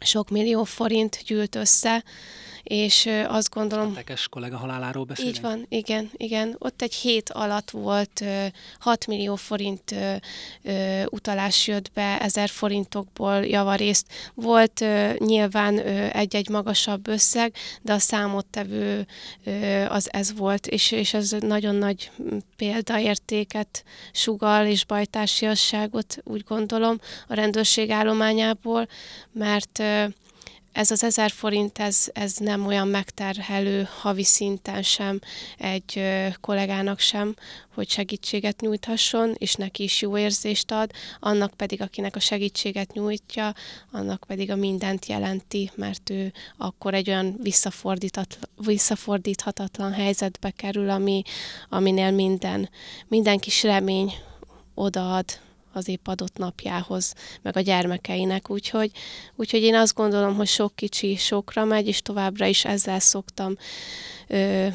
sok 0.00 0.30
millió 0.30 0.64
forint 0.64 1.22
gyűlt 1.26 1.54
össze, 1.54 2.04
és 2.68 3.08
azt 3.26 3.50
gondolom... 3.50 3.94
Tekes 3.94 4.28
kollega 4.28 4.56
haláláról 4.56 5.04
beszélünk? 5.04 5.36
Így 5.36 5.42
van, 5.42 5.66
igen, 5.68 6.10
igen. 6.16 6.56
Ott 6.58 6.82
egy 6.82 6.94
hét 6.94 7.30
alatt 7.30 7.70
volt 7.70 8.24
6 8.78 9.06
millió 9.06 9.34
forint 9.34 9.94
utalás 11.06 11.66
jött 11.66 11.92
be, 11.92 12.20
ezer 12.20 12.48
forintokból 12.48 13.44
javarészt. 13.44 14.06
Volt 14.34 14.84
nyilván 15.18 15.78
egy-egy 16.12 16.48
magasabb 16.48 17.08
összeg, 17.08 17.54
de 17.82 17.92
a 17.92 17.98
számottevő 17.98 19.06
az 19.88 20.12
ez 20.12 20.36
volt, 20.36 20.66
és, 20.66 20.90
és 20.90 21.14
ez 21.14 21.30
nagyon 21.40 21.74
nagy 21.74 22.10
példaértéket 22.56 23.84
sugal 24.12 24.66
és 24.66 24.84
bajtársiasságot, 24.84 26.16
úgy 26.24 26.44
gondolom, 26.48 26.98
a 27.28 27.34
rendőrség 27.34 27.90
állományából, 27.90 28.88
mert 29.32 29.82
ez 30.78 30.90
az 30.90 31.04
ezer 31.04 31.30
forint, 31.30 31.78
ez, 31.78 32.06
ez 32.12 32.36
nem 32.36 32.66
olyan 32.66 32.88
megterhelő 32.88 33.88
havi 34.00 34.24
szinten 34.24 34.82
sem 34.82 35.20
egy 35.58 36.02
kollégának 36.40 36.98
sem, 36.98 37.34
hogy 37.74 37.88
segítséget 37.88 38.60
nyújthasson, 38.60 39.34
és 39.38 39.54
neki 39.54 39.82
is 39.82 40.02
jó 40.02 40.18
érzést 40.18 40.70
ad, 40.70 40.90
annak 41.20 41.54
pedig, 41.54 41.82
akinek 41.82 42.16
a 42.16 42.20
segítséget 42.20 42.92
nyújtja, 42.92 43.54
annak 43.90 44.24
pedig 44.26 44.50
a 44.50 44.56
mindent 44.56 45.06
jelenti, 45.06 45.70
mert 45.74 46.10
ő 46.10 46.32
akkor 46.56 46.94
egy 46.94 47.08
olyan 47.08 47.40
visszafordíthatatlan 48.56 49.92
helyzetbe 49.92 50.50
kerül, 50.50 50.90
ami, 50.90 51.22
aminél 51.68 52.10
minden, 52.10 52.70
minden 53.08 53.38
kis 53.38 53.62
remény 53.62 54.14
odaad 54.74 55.24
az 55.78 55.88
épp 55.88 56.06
adott 56.06 56.36
napjához, 56.36 57.14
meg 57.42 57.56
a 57.56 57.60
gyermekeinek. 57.60 58.50
Úgyhogy, 58.50 58.90
úgyhogy 59.36 59.62
én 59.62 59.74
azt 59.74 59.94
gondolom, 59.94 60.34
hogy 60.34 60.46
sok 60.46 60.76
kicsi 60.76 61.16
sokra 61.16 61.64
megy, 61.64 61.86
és 61.86 62.02
továbbra 62.02 62.46
is 62.46 62.64
ezzel 62.64 62.98
szoktam 62.98 63.56
ö, 64.26 64.66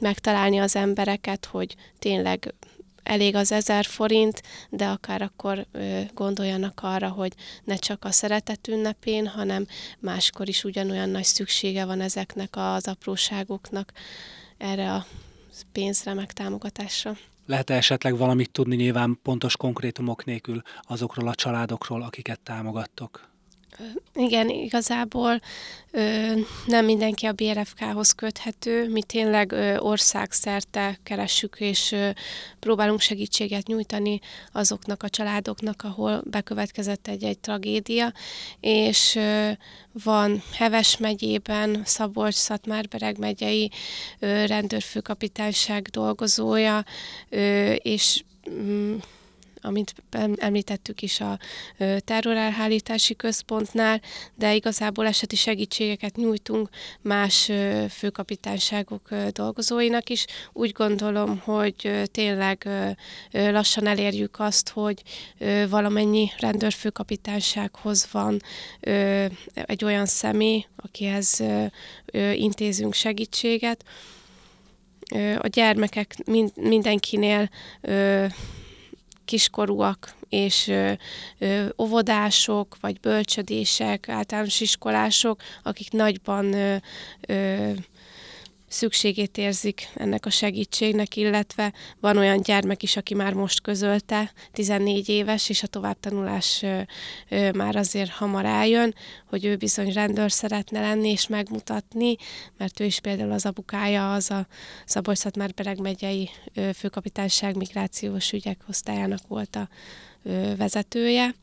megtalálni 0.00 0.58
az 0.58 0.76
embereket, 0.76 1.44
hogy 1.44 1.76
tényleg 1.98 2.54
elég 3.02 3.34
az 3.34 3.52
ezer 3.52 3.84
forint, 3.84 4.42
de 4.70 4.86
akár 4.86 5.22
akkor 5.22 5.66
ö, 5.72 6.00
gondoljanak 6.14 6.80
arra, 6.82 7.08
hogy 7.08 7.32
ne 7.64 7.76
csak 7.76 8.04
a 8.04 8.10
szeretet 8.10 8.68
ünnepén, 8.68 9.26
hanem 9.26 9.66
máskor 9.98 10.48
is 10.48 10.64
ugyanolyan 10.64 11.08
nagy 11.08 11.24
szüksége 11.24 11.84
van 11.84 12.00
ezeknek 12.00 12.56
az 12.56 12.88
apróságoknak 12.88 13.92
erre 14.58 14.92
a 14.92 15.06
pénzre, 15.72 16.14
meg 16.14 16.32
támogatásra. 16.32 17.16
Lehet 17.46 17.70
-e 17.70 17.74
esetleg 17.74 18.16
valamit 18.16 18.50
tudni 18.50 18.76
nyilván 18.76 19.18
pontos 19.22 19.56
konkrétumok 19.56 20.24
nélkül 20.24 20.62
azokról 20.82 21.28
a 21.28 21.34
családokról, 21.34 22.02
akiket 22.02 22.40
támogattok? 22.40 23.33
Igen, 24.14 24.48
igazából 24.48 25.40
ö, 25.90 26.32
nem 26.66 26.84
mindenki 26.84 27.26
a 27.26 27.32
BRFK-hoz 27.32 28.12
köthető. 28.12 28.88
Mi 28.88 29.02
tényleg 29.02 29.52
ö, 29.52 29.76
országszerte 29.76 30.98
keressük 31.02 31.56
és 31.58 31.92
ö, 31.92 32.08
próbálunk 32.58 33.00
segítséget 33.00 33.66
nyújtani 33.66 34.20
azoknak 34.52 35.02
a 35.02 35.08
családoknak, 35.08 35.82
ahol 35.82 36.22
bekövetkezett 36.24 37.08
egy-egy 37.08 37.38
tragédia, 37.38 38.12
és 38.60 39.14
ö, 39.14 39.50
van 40.04 40.42
Heves 40.52 40.96
megyében, 40.96 41.82
Szabolcs-Szatmárbereg 41.84 43.18
megyei 43.18 43.70
ö, 44.18 44.46
rendőrfőkapitányság 44.46 45.82
dolgozója, 45.82 46.84
ö, 47.28 47.72
és 47.72 48.24
mm, 48.50 48.96
amit 49.64 49.94
említettük 50.36 51.02
is 51.02 51.20
a 51.20 51.38
terrorelhállítási 51.98 53.16
központnál, 53.16 54.00
de 54.34 54.54
igazából 54.54 55.06
eseti 55.06 55.36
segítségeket 55.36 56.16
nyújtunk 56.16 56.68
más 57.00 57.50
főkapitányságok 57.90 59.14
dolgozóinak 59.32 60.10
is. 60.10 60.26
Úgy 60.52 60.72
gondolom, 60.72 61.38
hogy 61.38 62.02
tényleg 62.12 62.68
lassan 63.30 63.86
elérjük 63.86 64.36
azt, 64.38 64.68
hogy 64.68 65.02
valamennyi 65.68 66.30
rendőrfőkapitánysághoz 66.38 68.08
van 68.12 68.40
egy 69.54 69.84
olyan 69.84 70.06
személy, 70.06 70.66
akihez 70.76 71.42
intézünk 72.32 72.94
segítséget. 72.94 73.84
A 75.38 75.46
gyermekek 75.46 76.14
mindenkinél 76.54 77.50
kiskorúak 79.24 80.14
és 80.28 80.72
óvodások, 81.78 82.76
vagy 82.80 83.00
bölcsödések, 83.00 84.08
általános 84.08 84.60
iskolások, 84.60 85.40
akik 85.62 85.92
nagyban 85.92 86.54
szükségét 88.74 89.38
érzik 89.38 89.88
ennek 89.94 90.26
a 90.26 90.30
segítségnek, 90.30 91.16
illetve 91.16 91.72
van 92.00 92.16
olyan 92.16 92.40
gyermek 92.40 92.82
is, 92.82 92.96
aki 92.96 93.14
már 93.14 93.32
most 93.32 93.60
közölte, 93.60 94.32
14 94.52 95.08
éves, 95.08 95.48
és 95.48 95.62
a 95.62 95.66
továbbtanulás 95.66 96.64
már 97.54 97.76
azért 97.76 98.10
hamar 98.10 98.44
eljön, 98.44 98.94
hogy 99.28 99.44
ő 99.44 99.56
bizony 99.56 99.92
rendőr 99.92 100.32
szeretne 100.32 100.80
lenni 100.80 101.10
és 101.10 101.26
megmutatni, 101.26 102.16
mert 102.56 102.80
ő 102.80 102.84
is 102.84 103.00
például 103.00 103.32
az 103.32 103.46
abukája 103.46 104.12
az 104.12 104.30
a 104.30 104.46
szabolcs 104.84 105.24
már 105.36 105.54
bereg 105.54 105.80
megyei 105.80 106.30
főkapitányság 106.74 107.56
migrációs 107.56 108.32
ügyek 108.32 108.60
osztályának 108.68 109.20
volt 109.28 109.56
a 109.56 109.68
vezetője. 110.56 111.34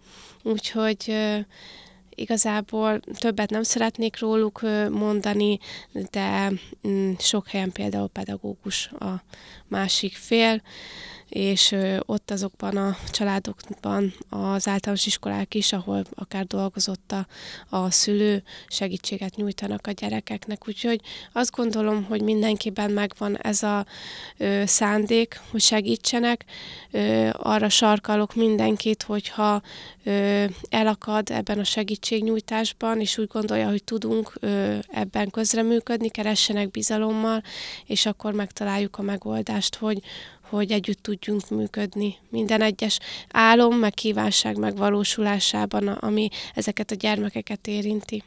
Úgyhogy 0.44 1.14
igazából 2.16 3.00
többet 3.00 3.50
nem 3.50 3.64
szeretnék 3.64 4.20
róluk 4.20 4.62
mondani, 4.92 5.60
de 6.12 6.52
mm, 6.88 7.12
sok 7.20 7.48
helyen 7.48 7.72
például 7.72 8.08
pedagógus 8.08 8.88
a 8.88 9.24
másik 9.68 10.14
fél, 10.16 10.62
és 11.32 11.76
ott 12.06 12.32
azokban 12.32 12.78
a 12.78 12.98
családokban 13.12 14.14
az 14.30 14.68
általános 14.68 15.06
iskolák 15.06 15.54
is, 15.54 15.74
ahol 15.74 16.04
akár 16.16 16.46
dolgozott 16.46 17.12
a, 17.12 17.28
a 17.76 17.92
szülő, 17.92 18.44
segítséget 18.68 19.36
nyújtanak 19.36 19.88
a 19.88 19.92
gyerekeknek. 19.92 20.68
Úgyhogy 20.68 21.02
azt 21.34 21.56
gondolom, 21.56 22.04
hogy 22.04 22.22
mindenkiben 22.22 22.92
megvan 22.92 23.38
ez 23.38 23.64
a 23.64 23.86
ö, 24.38 24.64
szándék, 24.66 25.40
hogy 25.52 25.62
segítsenek. 25.62 26.46
Ö, 26.92 27.30
arra 27.34 27.70
sarkalok 27.70 28.36
mindenkit, 28.36 29.04
hogyha 29.04 29.62
ö, 30.04 30.46
elakad 30.70 31.30
ebben 31.30 31.60
a 31.60 31.64
segítségnyújtásban, 31.64 33.00
és 33.00 33.18
úgy 33.18 33.28
gondolja, 33.28 33.70
hogy 33.70 33.84
tudunk 33.84 34.34
ö, 34.40 34.76
ebben 34.88 35.30
közreműködni, 35.30 36.10
keressenek 36.10 36.72
bizalommal, 36.72 37.44
és 37.86 38.06
akkor 38.06 38.34
megtaláljuk 38.34 38.98
a 38.98 39.02
megoldást, 39.02 39.76
hogy, 39.76 40.02
hogy 40.52 40.72
együtt 40.72 41.04
tudjunk 41.04 41.50
működni 41.50 42.18
minden 42.30 42.62
egyes 42.62 43.00
álom, 43.30 43.76
meg 43.76 43.94
kívánság 43.94 44.58
megvalósulásában, 44.58 45.88
ami 45.88 46.30
ezeket 46.56 46.92
a 46.92 46.96
gyermekeket 46.96 47.68
érinti. 47.68 48.24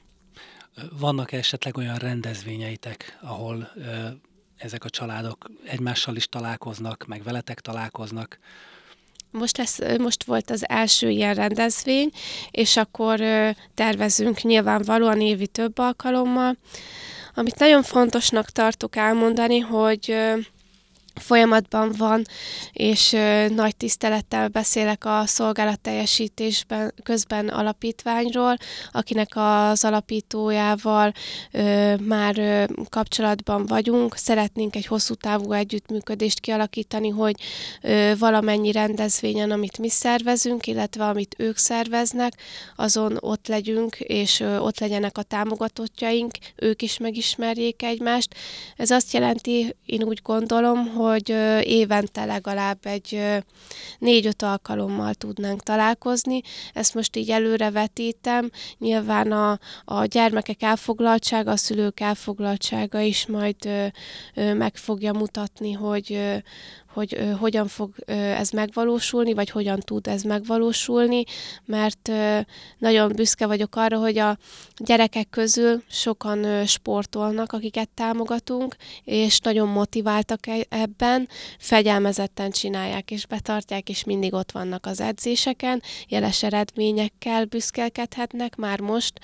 Vannak 0.98 1.32
-e 1.32 1.36
esetleg 1.36 1.76
olyan 1.76 1.96
rendezvényeitek, 1.96 3.18
ahol 3.22 3.70
ö, 3.76 4.06
ezek 4.56 4.84
a 4.84 4.90
családok 4.90 5.50
egymással 5.64 6.16
is 6.16 6.26
találkoznak, 6.26 7.04
meg 7.06 7.22
veletek 7.22 7.60
találkoznak? 7.60 8.38
Most, 9.30 9.56
lesz, 9.56 9.78
most 9.98 10.24
volt 10.24 10.50
az 10.50 10.68
első 10.68 11.10
ilyen 11.10 11.34
rendezvény, 11.34 12.10
és 12.50 12.76
akkor 12.76 13.20
ö, 13.20 13.50
tervezünk 13.74 14.42
nyilvánvalóan 14.42 15.20
évi 15.20 15.46
több 15.46 15.78
alkalommal. 15.78 16.56
Amit 17.34 17.58
nagyon 17.58 17.82
fontosnak 17.82 18.50
tartok 18.50 18.96
elmondani, 18.96 19.58
hogy 19.58 20.10
ö, 20.10 20.34
folyamatban 21.14 21.92
van, 21.98 22.24
és 22.72 23.16
nagy 23.48 23.76
tisztelettel 23.76 24.48
beszélek 24.48 25.04
a 25.04 25.22
szolgálatteljesítésben 25.26 26.94
közben 27.02 27.48
alapítványról, 27.48 28.56
akinek 28.92 29.28
az 29.34 29.84
alapítójával 29.84 31.12
már 32.00 32.68
kapcsolatban 32.88 33.66
vagyunk. 33.66 34.16
Szeretnénk 34.16 34.76
egy 34.76 34.86
hosszú 34.86 35.14
távú 35.14 35.52
együttműködést 35.52 36.40
kialakítani, 36.40 37.08
hogy 37.08 37.34
valamennyi 38.18 38.72
rendezvényen, 38.72 39.50
amit 39.50 39.78
mi 39.78 39.88
szervezünk, 39.88 40.66
illetve 40.66 41.04
amit 41.04 41.34
ők 41.38 41.56
szerveznek, 41.56 42.32
azon 42.76 43.16
ott 43.20 43.46
legyünk, 43.48 43.96
és 44.00 44.40
ott 44.40 44.78
legyenek 44.78 45.18
a 45.18 45.22
támogatottjaink, 45.22 46.30
ők 46.56 46.82
is 46.82 46.98
megismerjék 46.98 47.82
egymást. 47.82 48.34
Ez 48.76 48.90
azt 48.90 49.12
jelenti, 49.12 49.74
én 49.86 50.02
úgy 50.02 50.20
gondolom, 50.22 50.86
hogy 50.86 51.02
hogy 51.10 51.28
évente 51.62 52.24
legalább 52.24 52.78
egy 52.82 53.20
négy-öt 53.98 54.42
alkalommal 54.42 55.14
tudnánk 55.14 55.62
találkozni. 55.62 56.40
Ezt 56.72 56.94
most 56.94 57.16
így 57.16 57.30
előrevetítem. 57.30 58.50
Nyilván 58.78 59.32
a, 59.32 59.58
a 59.84 60.04
gyermekek 60.04 60.62
elfoglaltsága, 60.62 61.50
a 61.50 61.56
szülők 61.56 62.00
elfoglaltsága 62.00 63.00
is 63.00 63.26
majd 63.26 63.92
meg 64.34 64.76
fogja 64.76 65.12
mutatni, 65.12 65.72
hogy, 65.72 66.20
hogy 66.94 67.14
ö, 67.14 67.30
hogyan 67.30 67.66
fog 67.66 67.90
ö, 68.04 68.12
ez 68.12 68.50
megvalósulni, 68.50 69.34
vagy 69.34 69.50
hogyan 69.50 69.80
tud 69.80 70.06
ez 70.06 70.22
megvalósulni, 70.22 71.24
mert 71.64 72.08
ö, 72.08 72.38
nagyon 72.78 73.12
büszke 73.14 73.46
vagyok 73.46 73.76
arra, 73.76 73.98
hogy 73.98 74.18
a 74.18 74.38
gyerekek 74.76 75.30
közül 75.30 75.82
sokan 75.90 76.44
ö, 76.44 76.64
sportolnak, 76.64 77.52
akiket 77.52 77.88
támogatunk, 77.88 78.76
és 79.04 79.38
nagyon 79.38 79.68
motiváltak 79.68 80.46
e, 80.46 80.66
ebben, 80.68 81.28
fegyelmezetten 81.58 82.50
csinálják 82.50 83.10
és 83.10 83.26
betartják, 83.26 83.88
és 83.88 84.04
mindig 84.04 84.32
ott 84.32 84.52
vannak 84.52 84.86
az 84.86 85.00
edzéseken, 85.00 85.82
jeles 86.08 86.42
eredményekkel 86.42 87.44
büszkelkedhetnek 87.44 88.56
már 88.56 88.80
most, 88.80 89.20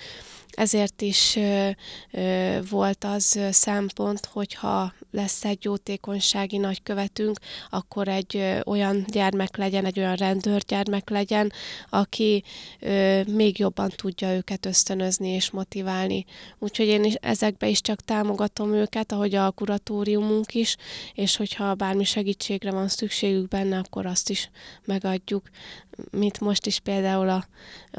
ezért 0.50 1.02
is 1.02 1.37
ö, 1.37 1.68
ö, 2.11 2.59
volt 2.70 3.04
az 3.04 3.40
szempont, 3.50 4.26
hogyha 4.33 4.92
lesz 5.11 5.44
egy 5.44 5.64
jótékonysági 5.64 6.56
nagykövetünk, 6.56 7.38
akkor 7.70 8.08
egy 8.08 8.62
olyan 8.66 9.04
gyermek 9.08 9.56
legyen, 9.56 9.84
egy 9.84 9.98
olyan 9.98 10.14
rendőrgyermek 10.14 11.10
legyen, 11.10 11.52
aki 11.88 12.42
még 13.26 13.58
jobban 13.58 13.88
tudja 13.88 14.34
őket 14.34 14.66
ösztönözni 14.66 15.28
és 15.28 15.50
motiválni. 15.50 16.24
Úgyhogy 16.58 16.86
én 16.86 17.04
is 17.04 17.14
ezekbe 17.14 17.68
is 17.68 17.80
csak 17.80 18.00
támogatom 18.00 18.72
őket, 18.72 19.12
ahogy 19.12 19.34
a 19.34 19.50
kuratóriumunk 19.50 20.54
is, 20.54 20.76
és 21.14 21.36
hogyha 21.36 21.74
bármi 21.74 22.04
segítségre 22.04 22.70
van 22.70 22.88
szükségük 22.88 23.48
benne, 23.48 23.78
akkor 23.78 24.06
azt 24.06 24.30
is 24.30 24.50
megadjuk 24.84 25.50
mint 26.10 26.40
most 26.40 26.66
is 26.66 26.78
például 26.78 27.28
a, 27.28 27.46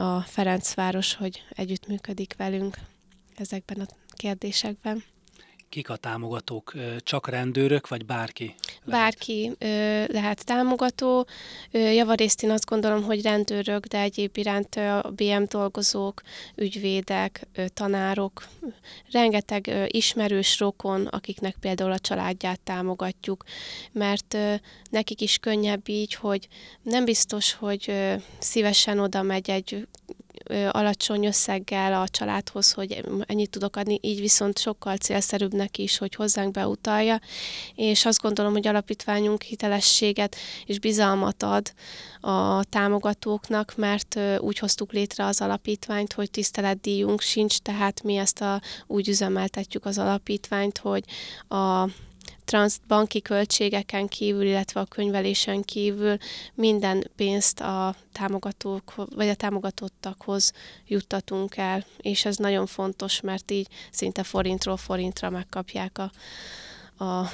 a 0.02 0.22
Ferencváros, 0.22 1.14
hogy 1.14 1.44
együttműködik 1.50 2.36
velünk 2.38 2.78
ezekben 3.36 3.80
a 3.80 3.86
kérdésekben. 4.16 5.04
Kik 5.70 5.90
a 5.90 5.96
támogatók? 5.96 6.74
Csak 6.98 7.28
rendőrök, 7.28 7.88
vagy 7.88 8.06
bárki? 8.06 8.56
Bárki 8.86 9.52
lehet 10.08 10.46
támogató. 10.46 11.28
Javarészt 11.72 12.44
én 12.44 12.52
azt 12.52 12.66
gondolom, 12.66 13.04
hogy 13.04 13.22
rendőrök, 13.22 13.86
de 13.86 14.00
egyéb 14.00 14.38
iránt 14.38 14.76
a 14.76 15.12
BM 15.16 15.44
dolgozók, 15.48 16.22
ügyvédek, 16.56 17.48
tanárok, 17.74 18.48
rengeteg 19.12 19.88
ismerős 19.88 20.60
rokon, 20.60 21.06
akiknek 21.06 21.56
például 21.60 21.92
a 21.92 22.00
családját 22.00 22.60
támogatjuk, 22.60 23.44
mert 23.92 24.38
nekik 24.90 25.22
is 25.22 25.38
könnyebb 25.38 25.90
így, 25.90 26.14
hogy 26.14 26.48
nem 26.82 27.06
biztos, 27.06 27.54
hogy 27.54 27.94
szívesen 28.40 29.00
oda 29.00 29.22
megy 29.22 29.50
egy 29.50 29.88
alacsony 30.72 31.26
összeggel 31.26 32.02
a 32.02 32.08
családhoz, 32.08 32.72
hogy 32.72 33.04
ennyit 33.26 33.50
tudok 33.50 33.76
adni, 33.76 34.00
így 34.02 34.20
viszont 34.20 34.60
sokkal 34.60 34.96
célszerűbb 34.96 35.52
is, 35.78 35.98
hogy 35.98 36.16
hozzánk 36.16 36.52
beutalja, 36.52 37.20
és 37.76 38.06
azt 38.06 38.22
gondolom, 38.22 38.52
hogy 38.52 38.68
alapítványunk 38.68 39.42
hitelességet 39.42 40.36
és 40.66 40.80
bizalmat 40.80 41.44
ad 41.44 41.74
a 42.22 42.64
támogatóknak, 42.64 43.74
mert 43.76 44.20
úgy 44.40 44.60
hoztuk 44.60 44.92
létre 44.92 45.26
az 45.26 45.42
alapítványt, 45.42 46.14
hogy 46.14 46.32
tiszteletdíjunk 46.32 47.22
sincs, 47.22 47.58
tehát 47.58 48.04
mi 48.04 48.16
ezt 48.16 48.42
a, 48.42 48.62
úgy 48.88 49.08
üzemeltetjük 49.08 49.86
az 49.86 49.98
alapítványt, 49.98 50.78
hogy 50.78 51.04
a 51.48 51.88
transzbanki 52.52 53.22
költségeken 53.22 54.08
kívül, 54.08 54.46
illetve 54.46 54.80
a 54.80 54.86
könyvelésen 54.86 55.62
kívül 55.62 56.18
minden 56.54 57.10
pénzt 57.16 57.60
a 57.60 57.96
támogatók, 58.12 58.94
vagy 58.96 59.28
a 59.28 59.36
támogatottakhoz 59.36 60.54
juttatunk 60.88 61.58
el, 61.58 61.86
és 61.98 62.26
ez 62.26 62.36
nagyon 62.38 62.66
fontos, 62.66 63.22
mert 63.22 63.52
így 63.52 63.68
szinte 63.92 64.24
forintról 64.24 64.78
forintra 64.78 65.30
megkapják 65.30 65.98
a, 65.98 66.12
a 67.02 67.30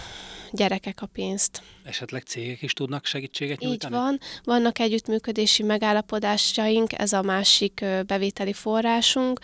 gyerekek 0.51 1.01
a 1.01 1.05
pénzt. 1.05 1.61
Esetleg 1.83 2.21
cégek 2.21 2.61
is 2.61 2.73
tudnak 2.73 3.05
segítséget 3.05 3.59
nyújtani? 3.59 3.95
Így 3.95 4.01
van, 4.01 4.19
vannak 4.43 4.79
együttműködési 4.79 5.63
megállapodásaink, 5.63 6.99
ez 6.99 7.13
a 7.13 7.21
másik 7.21 7.85
bevételi 8.05 8.53
forrásunk, 8.53 9.39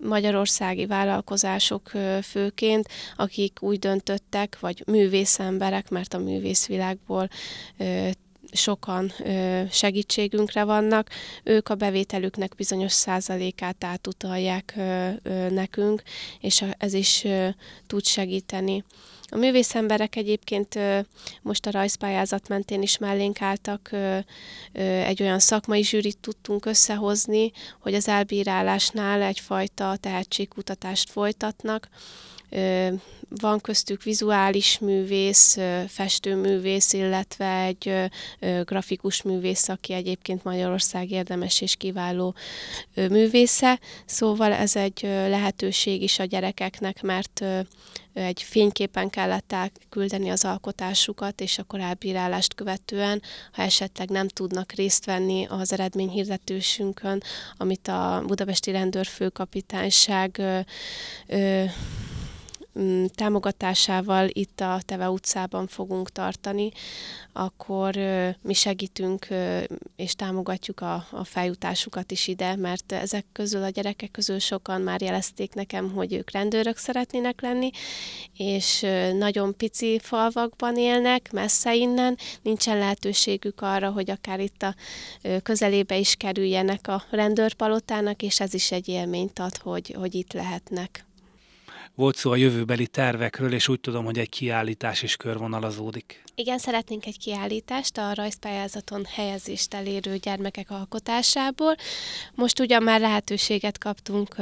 magyarországi 0.00 0.86
vállalkozások 0.86 1.90
főként, 2.22 2.88
akik 3.16 3.62
úgy 3.62 3.78
döntöttek, 3.78 4.60
vagy 4.60 4.82
művészemberek, 4.86 5.88
mert 5.88 6.14
a 6.14 6.18
művészvilágból 6.18 7.28
sokan 8.52 9.12
segítségünkre 9.70 10.64
vannak, 10.64 11.10
ők 11.42 11.68
a 11.68 11.74
bevételüknek 11.74 12.54
bizonyos 12.54 12.92
százalékát 12.92 13.84
átutalják 13.84 14.74
nekünk, 15.50 16.02
és 16.40 16.64
ez 16.78 16.92
is 16.92 17.24
tud 17.86 18.04
segíteni. 18.04 18.84
A 19.34 19.36
művészemberek 19.36 20.16
egyébként 20.16 20.78
most 21.42 21.66
a 21.66 21.70
rajzpályázat 21.70 22.48
mentén 22.48 22.82
is 22.82 22.98
mellénk 22.98 23.42
álltak, 23.42 23.90
egy 25.04 25.22
olyan 25.22 25.38
szakmai 25.38 25.84
zsűrit 25.84 26.18
tudtunk 26.18 26.66
összehozni, 26.66 27.52
hogy 27.80 27.94
az 27.94 28.08
elbírálásnál 28.08 29.22
egyfajta 29.22 29.96
tehetségkutatást 30.00 31.10
folytatnak, 31.10 31.88
van 33.28 33.60
köztük 33.60 34.02
vizuális 34.02 34.78
művész, 34.78 35.58
festőművész, 35.88 36.92
illetve 36.92 37.62
egy 37.64 38.10
grafikus 38.64 39.22
művész, 39.22 39.68
aki 39.68 39.92
egyébként 39.92 40.44
Magyarország 40.44 41.10
érdemes 41.10 41.60
és 41.60 41.76
kiváló 41.76 42.34
művésze. 42.94 43.80
Szóval 44.06 44.52
ez 44.52 44.76
egy 44.76 45.00
lehetőség 45.02 46.02
is 46.02 46.18
a 46.18 46.24
gyerekeknek, 46.24 47.02
mert 47.02 47.44
egy 48.12 48.42
fényképen 48.42 49.10
kellett 49.10 49.52
elküldeni 49.52 50.28
az 50.28 50.44
alkotásukat, 50.44 51.40
és 51.40 51.58
akkor 51.58 51.80
elbírálást 51.80 52.54
követően, 52.54 53.22
ha 53.52 53.62
esetleg 53.62 54.08
nem 54.08 54.28
tudnak 54.28 54.72
részt 54.72 55.04
venni 55.04 55.46
az 55.48 55.72
eredményhirdetősünkön, 55.72 57.22
amit 57.56 57.88
a 57.88 58.22
Budapesti 58.26 58.70
Rendőrfőkapitányság 58.70 60.42
Mm, 61.34 62.11
támogatásával 63.14 64.28
itt 64.32 64.60
a 64.60 64.80
Teve 64.84 65.10
utcában 65.10 65.66
fogunk 65.66 66.10
tartani, 66.10 66.70
akkor 67.32 67.96
mi 68.42 68.52
segítünk 68.52 69.26
és 69.96 70.14
támogatjuk 70.14 70.80
a, 70.80 71.06
a 71.10 71.24
feljutásukat 71.24 72.10
is 72.10 72.28
ide, 72.28 72.56
mert 72.56 72.92
ezek 72.92 73.24
közül 73.32 73.62
a 73.62 73.68
gyerekek 73.68 74.10
közül 74.10 74.38
sokan 74.38 74.80
már 74.80 75.02
jelezték 75.02 75.54
nekem, 75.54 75.92
hogy 75.92 76.12
ők 76.12 76.30
rendőrök 76.30 76.76
szeretnének 76.76 77.40
lenni, 77.40 77.70
és 78.36 78.86
nagyon 79.18 79.56
pici 79.56 79.98
falvakban 80.02 80.76
élnek, 80.76 81.32
messze 81.32 81.74
innen, 81.74 82.18
nincsen 82.42 82.78
lehetőségük 82.78 83.60
arra, 83.60 83.90
hogy 83.90 84.10
akár 84.10 84.40
itt 84.40 84.62
a 84.62 84.74
közelébe 85.42 85.98
is 85.98 86.14
kerüljenek 86.14 86.88
a 86.88 87.04
rendőrpalotának, 87.10 88.22
és 88.22 88.40
ez 88.40 88.54
is 88.54 88.72
egy 88.72 88.88
élményt 88.88 89.38
ad, 89.38 89.56
hogy, 89.56 89.94
hogy 89.98 90.14
itt 90.14 90.32
lehetnek. 90.32 91.04
Volt 91.94 92.16
szó 92.16 92.30
a 92.30 92.36
jövőbeli 92.36 92.86
tervekről, 92.86 93.52
és 93.52 93.68
úgy 93.68 93.80
tudom, 93.80 94.04
hogy 94.04 94.18
egy 94.18 94.28
kiállítás 94.28 95.02
is 95.02 95.16
körvonalazódik. 95.16 96.22
Igen, 96.34 96.58
szeretnénk 96.58 97.06
egy 97.06 97.18
kiállítást 97.18 97.98
a 97.98 98.14
rajzpályázaton 98.14 99.04
helyezést 99.14 99.74
elérő 99.74 100.16
gyermekek 100.16 100.70
alkotásából. 100.70 101.74
Most 102.34 102.60
ugyan 102.60 102.82
már 102.82 103.00
lehetőséget 103.00 103.78
kaptunk 103.78 104.36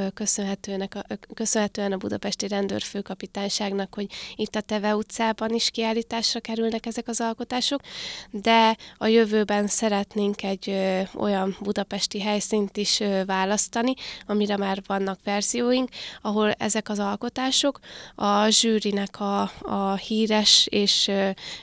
köszönhetően 1.33 1.91
a, 1.91 1.97
Budapesti 1.97 2.47
Rendőrfőkapitányságnak, 2.47 3.93
hogy 3.93 4.07
itt 4.35 4.55
a 4.55 4.61
Teve 4.61 4.95
utcában 4.95 5.53
is 5.53 5.69
kiállításra 5.69 6.39
kerülnek 6.39 6.85
ezek 6.85 7.07
az 7.07 7.21
alkotások, 7.21 7.81
de 8.31 8.77
a 8.97 9.07
jövőben 9.07 9.67
szeretnénk 9.67 10.43
egy 10.43 10.75
olyan 11.13 11.57
budapesti 11.61 12.21
helyszínt 12.21 12.77
is 12.77 13.01
választani, 13.25 13.93
amire 14.25 14.57
már 14.57 14.81
vannak 14.87 15.19
verzióink, 15.23 15.89
ahol 16.21 16.51
ezek 16.51 16.89
az 16.89 16.99
alkotások 16.99 17.39
a 18.15 18.49
zsűrinek 18.49 19.19
a, 19.19 19.51
a 19.61 19.95
híres 19.95 20.67
és 20.69 21.11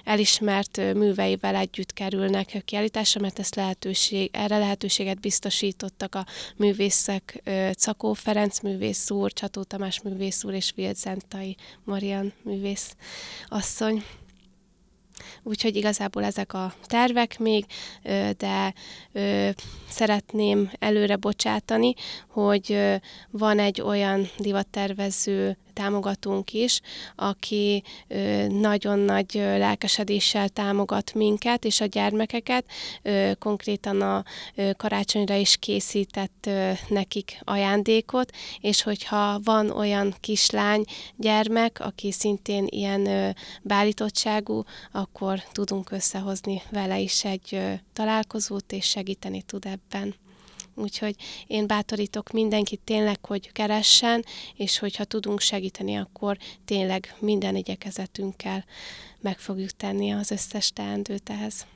elismert 0.05 0.77
műveivel 0.77 1.55
együtt 1.55 1.93
kerülnek 1.93 2.63
kiállításra, 2.65 3.21
mert 3.21 3.39
ezt 3.39 3.55
lehetőség, 3.55 4.31
erre 4.33 4.59
lehetőséget 4.59 5.21
biztosítottak 5.21 6.15
a 6.15 6.27
művészek 6.57 7.43
Cakó 7.77 8.13
Ferenc 8.13 8.61
művész 8.61 9.11
úr, 9.11 9.33
Csató 9.33 9.63
Tamás 9.63 10.01
művész 10.03 10.45
úr 10.45 10.53
és 10.53 10.73
Vilcentai 10.75 11.57
Marian 11.85 12.33
művész 12.43 12.97
asszony. 13.49 14.05
Úgyhogy 15.43 15.77
igazából 15.77 16.25
ezek 16.25 16.53
a 16.53 16.75
tervek 16.87 17.39
még, 17.39 17.65
de 18.37 18.75
szeretném 19.89 20.71
előre 20.79 21.17
bocsátani, 21.17 21.95
hogy 22.29 22.79
van 23.31 23.59
egy 23.59 23.81
olyan 23.81 24.29
divattervező 24.39 25.57
támogatónk 25.79 26.53
is, 26.53 26.81
aki 27.17 27.83
nagyon 28.49 28.99
nagy 28.99 29.35
lelkesedéssel 29.35 30.49
támogat 30.49 31.15
minket 31.15 31.65
és 31.65 31.81
a 31.81 31.85
gyermekeket. 31.85 32.65
Konkrétan 33.39 34.01
a 34.01 34.25
karácsonyra 34.77 35.35
is 35.35 35.57
készített 35.57 36.51
nekik 36.89 37.41
ajándékot, 37.45 38.31
és 38.61 38.83
hogyha 38.83 39.41
van 39.45 39.71
olyan 39.71 40.15
kislány, 40.21 40.85
gyermek, 41.17 41.81
aki 41.81 42.13
szintén 42.13 42.67
ilyen 42.69 43.35
beállítottságú, 43.63 44.63
akkor 44.93 45.43
tudunk 45.53 45.91
összehozni 45.91 46.63
vele 46.71 46.99
is 46.99 47.25
egy 47.25 47.61
találkozót, 47.93 48.73
és 48.73 48.87
segíteni 48.87 49.43
tud 49.43 49.67
ebben. 49.67 50.15
Úgyhogy 50.79 51.15
én 51.47 51.67
bátorítok 51.67 52.31
mindenkit 52.31 52.81
tényleg, 52.81 53.25
hogy 53.25 53.53
keressen, 53.53 54.25
és 54.55 54.79
hogyha 54.79 55.05
tudunk 55.05 55.41
segíteni, 55.41 55.97
akkor 55.97 56.39
tényleg 56.65 57.15
minden 57.19 57.57
igyekezetünkkel 57.57 58.65
meg 59.21 59.39
fogjuk 59.39 59.71
tenni 59.71 60.11
az 60.11 60.31
összes 60.31 60.73
teendőt 60.73 61.31
ehhez. 61.31 61.67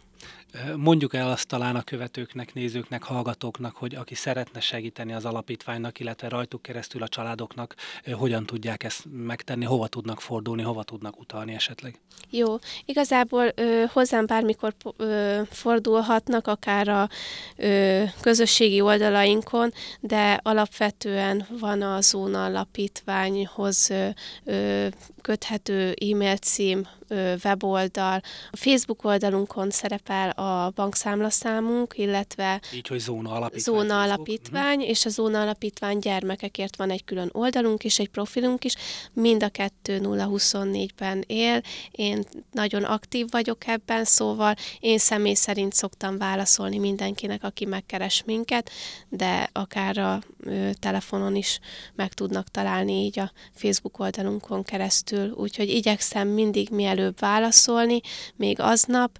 Mondjuk 0.77 1.15
el 1.15 1.31
azt 1.31 1.49
talán 1.49 1.77
a 1.77 1.83
követőknek, 1.83 2.55
nézőknek, 2.55 3.03
hallgatóknak, 3.03 3.77
hogy 3.77 3.95
aki 3.95 4.15
szeretne 4.15 4.61
segíteni 4.61 5.13
az 5.13 5.25
alapítványnak, 5.25 6.01
illetve 6.01 6.29
rajtuk 6.29 6.63
keresztül 6.63 7.03
a 7.03 7.09
családoknak, 7.09 7.75
hogyan 8.13 8.47
tudják 8.47 8.83
ezt 8.85 9.05
megtenni, 9.11 9.65
hova 9.65 9.87
tudnak 9.87 10.21
fordulni, 10.21 10.63
hova 10.63 10.83
tudnak 10.83 11.21
utalni 11.21 11.55
esetleg? 11.55 11.99
Jó, 12.31 12.59
igazából 12.85 13.53
ö, 13.55 13.85
hozzám 13.93 14.27
bármikor 14.27 14.75
ö, 14.97 15.41
fordulhatnak, 15.51 16.47
akár 16.47 16.89
a 16.89 17.09
ö, 17.57 18.03
közösségi 18.21 18.81
oldalainkon, 18.81 19.73
de 20.01 20.41
alapvetően 20.43 21.47
van 21.61 21.83
a 21.83 22.01
Zóna 22.01 22.45
Alapítványhoz 22.45 23.91
ö, 23.91 24.09
ö, 24.45 24.87
köthető 25.21 25.95
e-mail 26.11 26.37
cím, 26.37 26.89
ö, 27.09 27.35
weboldal. 27.45 28.21
A 28.51 28.57
Facebook 28.57 29.05
oldalunkon 29.05 29.71
szerepel 29.71 30.12
a 30.21 30.71
bankszámlaszámunk, 30.75 31.99
illetve 31.99 32.61
Így, 32.75 32.89
hogy 32.89 32.99
Zóna 32.99 33.31
Alapítvány. 33.31 33.77
Zóna 33.77 34.03
Alapítvány, 34.03 34.77
uh-huh. 34.77 34.91
és 34.91 35.05
a 35.07 35.09
Zóna 35.09 35.41
Alapítvány 35.41 35.99
gyermekekért 35.99 36.77
van 36.77 36.91
egy 36.91 37.05
külön 37.05 37.29
oldalunk 37.33 37.85
és 37.85 37.99
egy 37.99 38.09
profilunk 38.09 38.65
is. 38.65 38.75
Mind 39.13 39.43
a 39.43 39.49
kettő 39.49 40.01
024-ben 40.03 41.25
él. 41.27 41.61
Én 41.91 42.25
nagyon 42.51 42.83
aktív 42.83 43.27
vagyok 43.31 43.67
ebben, 43.67 44.05
szóval 44.05 44.55
én 44.81 44.99
személy 44.99 45.35
szerint 45.35 45.73
szoktam 45.73 46.19
válaszolni 46.19 46.79
mindenkinek, 46.79 47.45
aki 47.45 47.65
megkeres 47.65 48.23
minket, 48.25 48.71
de 49.09 49.49
akár 49.53 49.99
a 49.99 50.21
ö, 50.41 50.71
telefonon 50.79 51.37
is 51.37 51.59
meg 51.95 52.13
tudnak 52.13 52.49
találni 52.49 52.93
így 52.93 53.19
a 53.19 53.33
Facebook 53.55 53.99
oldalunkon 53.99 54.63
keresztül. 54.63 55.31
Úgyhogy 55.31 55.69
igyekszem 55.69 56.29
mindig 56.29 56.69
mielőbb 56.71 57.19
válaszolni, 57.19 58.01
még 58.37 58.61
aznap, 58.61 59.19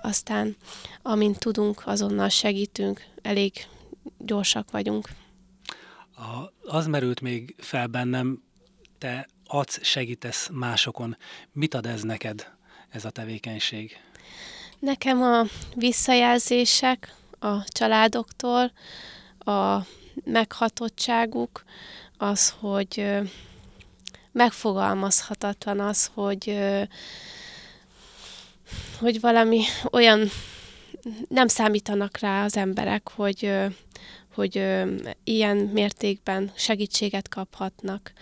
aztán 0.00 0.56
amint 1.02 1.38
tudunk, 1.38 1.82
azonnal 1.86 2.28
segítünk, 2.28 3.04
elég 3.22 3.66
gyorsak 4.18 4.70
vagyunk. 4.70 5.08
A, 6.16 6.52
az 6.76 6.86
merült 6.86 7.20
még 7.20 7.54
fel 7.58 7.86
bennem, 7.86 8.42
te 8.98 9.28
adsz, 9.46 9.84
segítesz 9.84 10.48
másokon. 10.52 11.16
Mit 11.52 11.74
ad 11.74 11.86
ez 11.86 12.02
neked, 12.02 12.52
ez 12.88 13.04
a 13.04 13.10
tevékenység? 13.10 13.96
Nekem 14.78 15.22
a 15.22 15.44
visszajelzések 15.74 17.14
a 17.38 17.64
családoktól, 17.64 18.72
a 19.38 19.80
meghatottságuk, 20.24 21.64
az, 22.16 22.54
hogy 22.58 23.06
megfogalmazhatatlan 24.32 25.80
az, 25.80 26.10
hogy 26.14 26.58
hogy 28.98 29.20
valami 29.20 29.62
olyan 29.90 30.28
nem 31.28 31.46
számítanak 31.46 32.18
rá 32.18 32.44
az 32.44 32.56
emberek, 32.56 33.08
hogy, 33.08 33.52
hogy 34.34 34.62
ilyen 35.24 35.56
mértékben 35.56 36.50
segítséget 36.54 37.28
kaphatnak. 37.28 38.12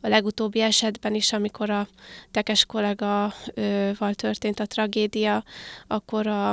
A 0.00 0.08
legutóbbi 0.08 0.60
esetben 0.60 1.14
is, 1.14 1.32
amikor 1.32 1.70
a 1.70 1.88
tekes 2.30 2.64
kollégaval 2.66 4.14
történt 4.14 4.60
a 4.60 4.66
tragédia, 4.66 5.44
akkor 5.86 6.26
a, 6.26 6.50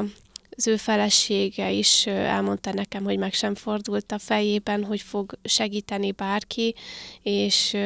az 0.57 0.67
ő 0.67 0.75
felesége 0.75 1.71
is 1.71 2.05
elmondta 2.05 2.73
nekem, 2.73 3.03
hogy 3.03 3.17
meg 3.17 3.33
sem 3.33 3.55
fordult 3.55 4.12
a 4.12 4.19
fejében, 4.19 4.83
hogy 4.83 5.01
fog 5.01 5.38
segíteni 5.43 6.12
bárki, 6.12 6.75
és 7.21 7.77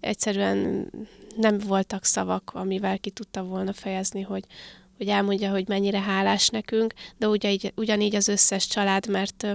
egyszerűen 0.00 0.90
nem 1.36 1.58
voltak 1.58 2.04
szavak, 2.04 2.50
amivel 2.54 2.98
ki 2.98 3.10
tudta 3.10 3.42
volna 3.42 3.72
fejezni, 3.72 4.20
hogy, 4.20 4.44
hogy 4.96 5.08
elmondja, 5.08 5.50
hogy 5.50 5.68
mennyire 5.68 6.00
hálás 6.00 6.48
nekünk, 6.48 6.94
de 7.16 7.28
ugyanígy, 7.28 7.72
ugyanígy 7.76 8.14
az 8.14 8.28
összes 8.28 8.66
család, 8.66 9.08
mert 9.08 9.46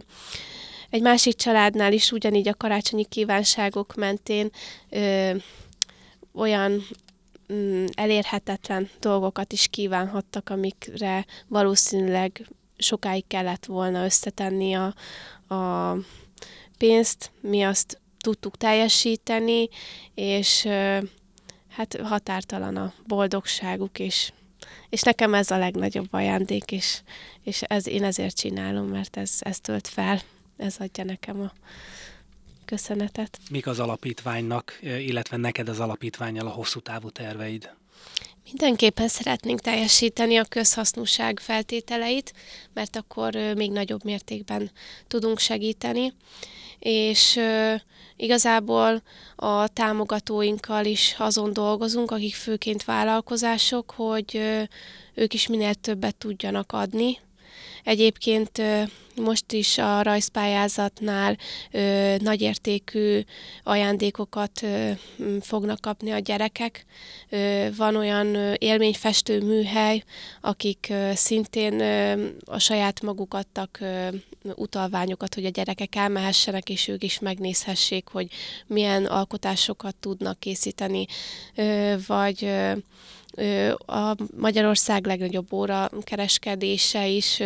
egy 0.90 1.02
másik 1.02 1.36
családnál 1.36 1.94
is 1.94 2.12
ugyanígy 2.12 2.48
a 2.48 2.56
karácsonyi 2.56 3.06
kívánságok 3.06 3.96
mentén 3.96 4.50
ö, 4.90 5.32
olyan 6.34 6.84
mm, 7.54 7.86
elérhetetlen 7.96 8.90
dolgokat 9.00 9.54
is 9.54 9.68
kívánhattak, 9.68 10.50
amikre 10.50 11.26
valószínűleg 11.48 12.50
sokáig 12.78 13.28
kellett 13.28 13.66
volna 13.66 14.04
összetenni 14.06 14.74
a, 14.74 14.94
a 15.56 15.98
pénzt. 16.78 17.32
Mi 17.42 17.64
azt 17.64 18.02
tudtuk 18.20 18.58
teljesíteni, 18.58 19.70
és 20.14 20.66
ö, 20.66 20.98
hát 21.78 21.98
határtalan 22.04 22.76
a 22.76 22.94
boldogságuk, 23.08 24.00
és, 24.00 24.32
és 24.90 25.02
nekem 25.02 25.34
ez 25.34 25.52
a 25.52 25.58
legnagyobb 25.58 26.08
ajándék, 26.12 26.72
és, 26.72 27.02
és 27.44 27.62
ez, 27.62 27.88
én 27.88 28.04
ezért 28.04 28.36
csinálom, 28.36 28.88
mert 28.88 29.18
ez, 29.18 29.38
ez 29.40 29.60
tölt 29.60 29.88
fel 29.88 30.22
ez 30.58 30.76
adja 30.80 31.04
nekem 31.04 31.42
a 31.42 31.52
köszönetet. 32.66 33.40
Mik 33.50 33.68
az 33.68 33.80
alapítványnak, 33.80 34.80
illetve 34.82 35.38
neked 35.38 35.70
az 35.70 35.80
alapítványjal 35.80 36.48
a 36.48 36.50
hosszú 36.50 36.80
távú 36.80 37.10
terveid? 37.10 37.70
Mindenképpen 38.44 39.08
szeretnénk 39.08 39.60
teljesíteni 39.60 40.38
a 40.38 40.44
közhasznúság 40.44 41.40
feltételeit, 41.40 42.34
mert 42.74 42.96
akkor 42.96 43.36
még 43.56 43.72
nagyobb 43.72 44.04
mértékben 44.04 44.72
tudunk 45.08 45.40
segíteni, 45.40 46.14
és 46.80 47.40
igazából 48.16 49.02
a 49.36 49.68
támogatóinkkal 49.68 50.86
is 50.86 51.16
azon 51.18 51.54
dolgozunk, 51.54 52.12
akik 52.12 52.36
főként 52.36 52.84
vállalkozások, 52.84 53.92
hogy 53.92 54.42
ők 55.14 55.34
is 55.34 55.48
minél 55.48 55.74
többet 55.74 56.16
tudjanak 56.16 56.72
adni, 56.72 57.20
Egyébként 57.84 58.62
most 59.16 59.52
is 59.52 59.78
a 59.78 60.02
rajzpályázatnál 60.02 61.38
nagyértékű 62.18 63.20
ajándékokat 63.64 64.66
fognak 65.42 65.82
kapni 65.82 66.12
a 66.12 66.20
gyerekek. 66.20 66.86
Van 67.78 67.96
olyan 67.96 68.54
élményfestő 68.58 69.42
műhely, 69.42 70.04
akik 70.42 70.94
szintén 71.14 71.82
a 72.46 72.60
saját 72.60 73.02
maguk 73.02 73.34
adtak 73.34 73.80
utalványokat, 74.56 75.34
hogy 75.34 75.46
a 75.46 75.50
gyerekek 75.50 75.96
elmehessenek, 75.96 76.70
és 76.70 76.88
ők 76.88 77.04
is 77.04 77.20
megnézhessék, 77.20 78.08
hogy 78.08 78.28
milyen 78.68 79.06
alkotásokat 79.06 79.96
tudnak 79.96 80.40
készíteni, 80.40 81.06
vagy 82.08 82.50
a 83.86 84.16
Magyarország 84.38 85.06
legnagyobb 85.06 85.54
óra 85.54 85.90
kereskedése 86.02 87.08
is 87.08 87.42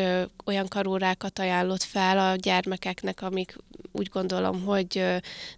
olyan 0.45 0.67
karórákat 0.67 1.39
ajánlott 1.39 1.83
fel 1.83 2.31
a 2.31 2.35
gyermekeknek, 2.35 3.21
amik 3.21 3.57
úgy 3.91 4.09
gondolom, 4.09 4.61
hogy 4.65 5.05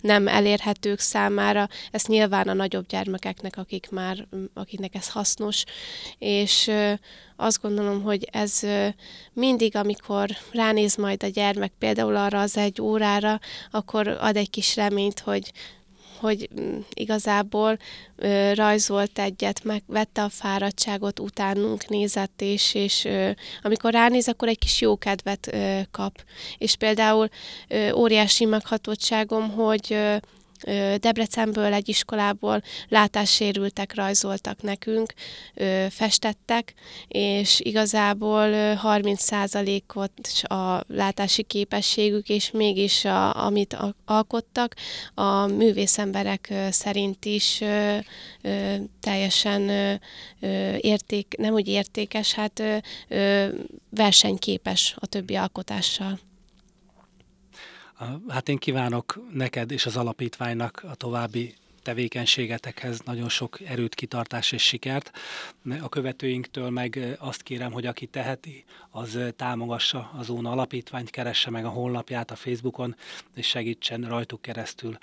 nem 0.01 0.27
elérhetők 0.27 0.99
számára. 0.99 1.67
Ez 1.91 2.05
nyilván 2.05 2.47
a 2.47 2.53
nagyobb 2.53 2.87
gyermekeknek, 2.87 3.57
akik 3.57 3.89
már, 3.89 4.27
akiknek 4.53 4.95
ez 4.95 5.09
hasznos, 5.09 5.63
és 6.17 6.71
azt 7.35 7.61
gondolom, 7.61 8.01
hogy 8.01 8.27
ez 8.31 8.59
mindig, 9.33 9.75
amikor 9.75 10.29
ránéz 10.51 10.95
majd 10.95 11.23
a 11.23 11.27
gyermek 11.27 11.71
például 11.79 12.15
arra 12.15 12.39
az 12.39 12.57
egy 12.57 12.81
órára, 12.81 13.39
akkor 13.71 14.07
ad 14.07 14.35
egy 14.35 14.49
kis 14.49 14.75
reményt, 14.75 15.19
hogy 15.19 15.51
hogy 16.23 16.49
mm, 16.62 16.77
igazából 16.93 17.77
ö, 18.15 18.53
rajzolt 18.53 19.19
egyet, 19.19 19.63
megvette 19.63 20.23
a 20.23 20.29
fáradtságot, 20.29 21.19
utánunk 21.19 21.88
nézett, 21.88 22.41
és, 22.41 22.73
és 22.73 23.05
ö, 23.05 23.29
amikor 23.62 23.93
ránéz, 23.93 24.27
akkor 24.27 24.47
egy 24.47 24.59
kis 24.59 24.81
jó 24.81 24.97
kedvet 24.97 25.47
ö, 25.53 25.79
kap. 25.91 26.23
És 26.57 26.75
például 26.75 27.29
ö, 27.67 27.91
óriási 27.91 28.45
meghatottságom, 28.45 29.49
hogy 29.49 29.88
ö, 29.89 30.15
Debrecenből 30.97 31.73
egy 31.73 31.89
iskolából 31.89 32.62
látássérültek 32.88 33.95
rajzoltak 33.95 34.62
nekünk, 34.62 35.13
festettek, 35.89 36.73
és 37.08 37.60
igazából 37.60 38.49
30%-ot 38.84 40.12
a 40.41 40.84
látási 40.88 41.43
képességük, 41.43 42.30
és 42.30 42.52
mégis 42.52 43.06
a, 43.06 43.45
amit 43.45 43.78
alkottak, 44.06 44.76
a 45.13 45.45
művészemberek 45.45 46.54
szerint 46.69 47.26
is 47.26 47.62
teljesen 48.99 49.71
érték, 50.80 51.36
nem 51.38 51.54
úgy 51.54 51.67
értékes, 51.67 52.34
hát 52.34 52.63
versenyképes 53.89 54.95
a 54.99 55.06
többi 55.06 55.36
alkotással. 55.36 56.19
Hát 58.27 58.49
én 58.49 58.57
kívánok 58.57 59.27
neked 59.33 59.71
és 59.71 59.85
az 59.85 59.97
alapítványnak 59.97 60.83
a 60.89 60.95
további 60.95 61.55
tevékenységetekhez 61.83 62.99
nagyon 62.99 63.29
sok 63.29 63.61
erőt, 63.61 63.95
kitartás 63.95 64.51
és 64.51 64.63
sikert. 64.63 65.11
A 65.81 65.89
követőinktől 65.89 66.69
meg 66.69 67.15
azt 67.19 67.41
kérem, 67.41 67.71
hogy 67.71 67.85
aki 67.85 68.05
teheti, 68.05 68.63
az 68.89 69.19
támogassa 69.35 70.11
az 70.17 70.29
Óna 70.29 70.51
Alapítványt, 70.51 71.09
keresse 71.09 71.49
meg 71.49 71.65
a 71.65 71.69
honlapját 71.69 72.31
a 72.31 72.35
Facebookon, 72.35 72.95
és 73.35 73.47
segítsen 73.47 74.01
rajtuk 74.01 74.41
keresztül 74.41 74.97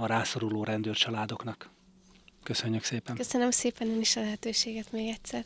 a 0.00 0.06
rászoruló 0.06 0.64
rendőrcsaládoknak. 0.64 1.70
Köszönjük 2.42 2.84
szépen! 2.84 3.16
Köszönöm 3.16 3.50
szépen 3.50 3.88
én 3.88 4.00
is 4.00 4.16
a 4.16 4.20
lehetőséget 4.20 4.92
még 4.92 5.08
egyszer. 5.08 5.44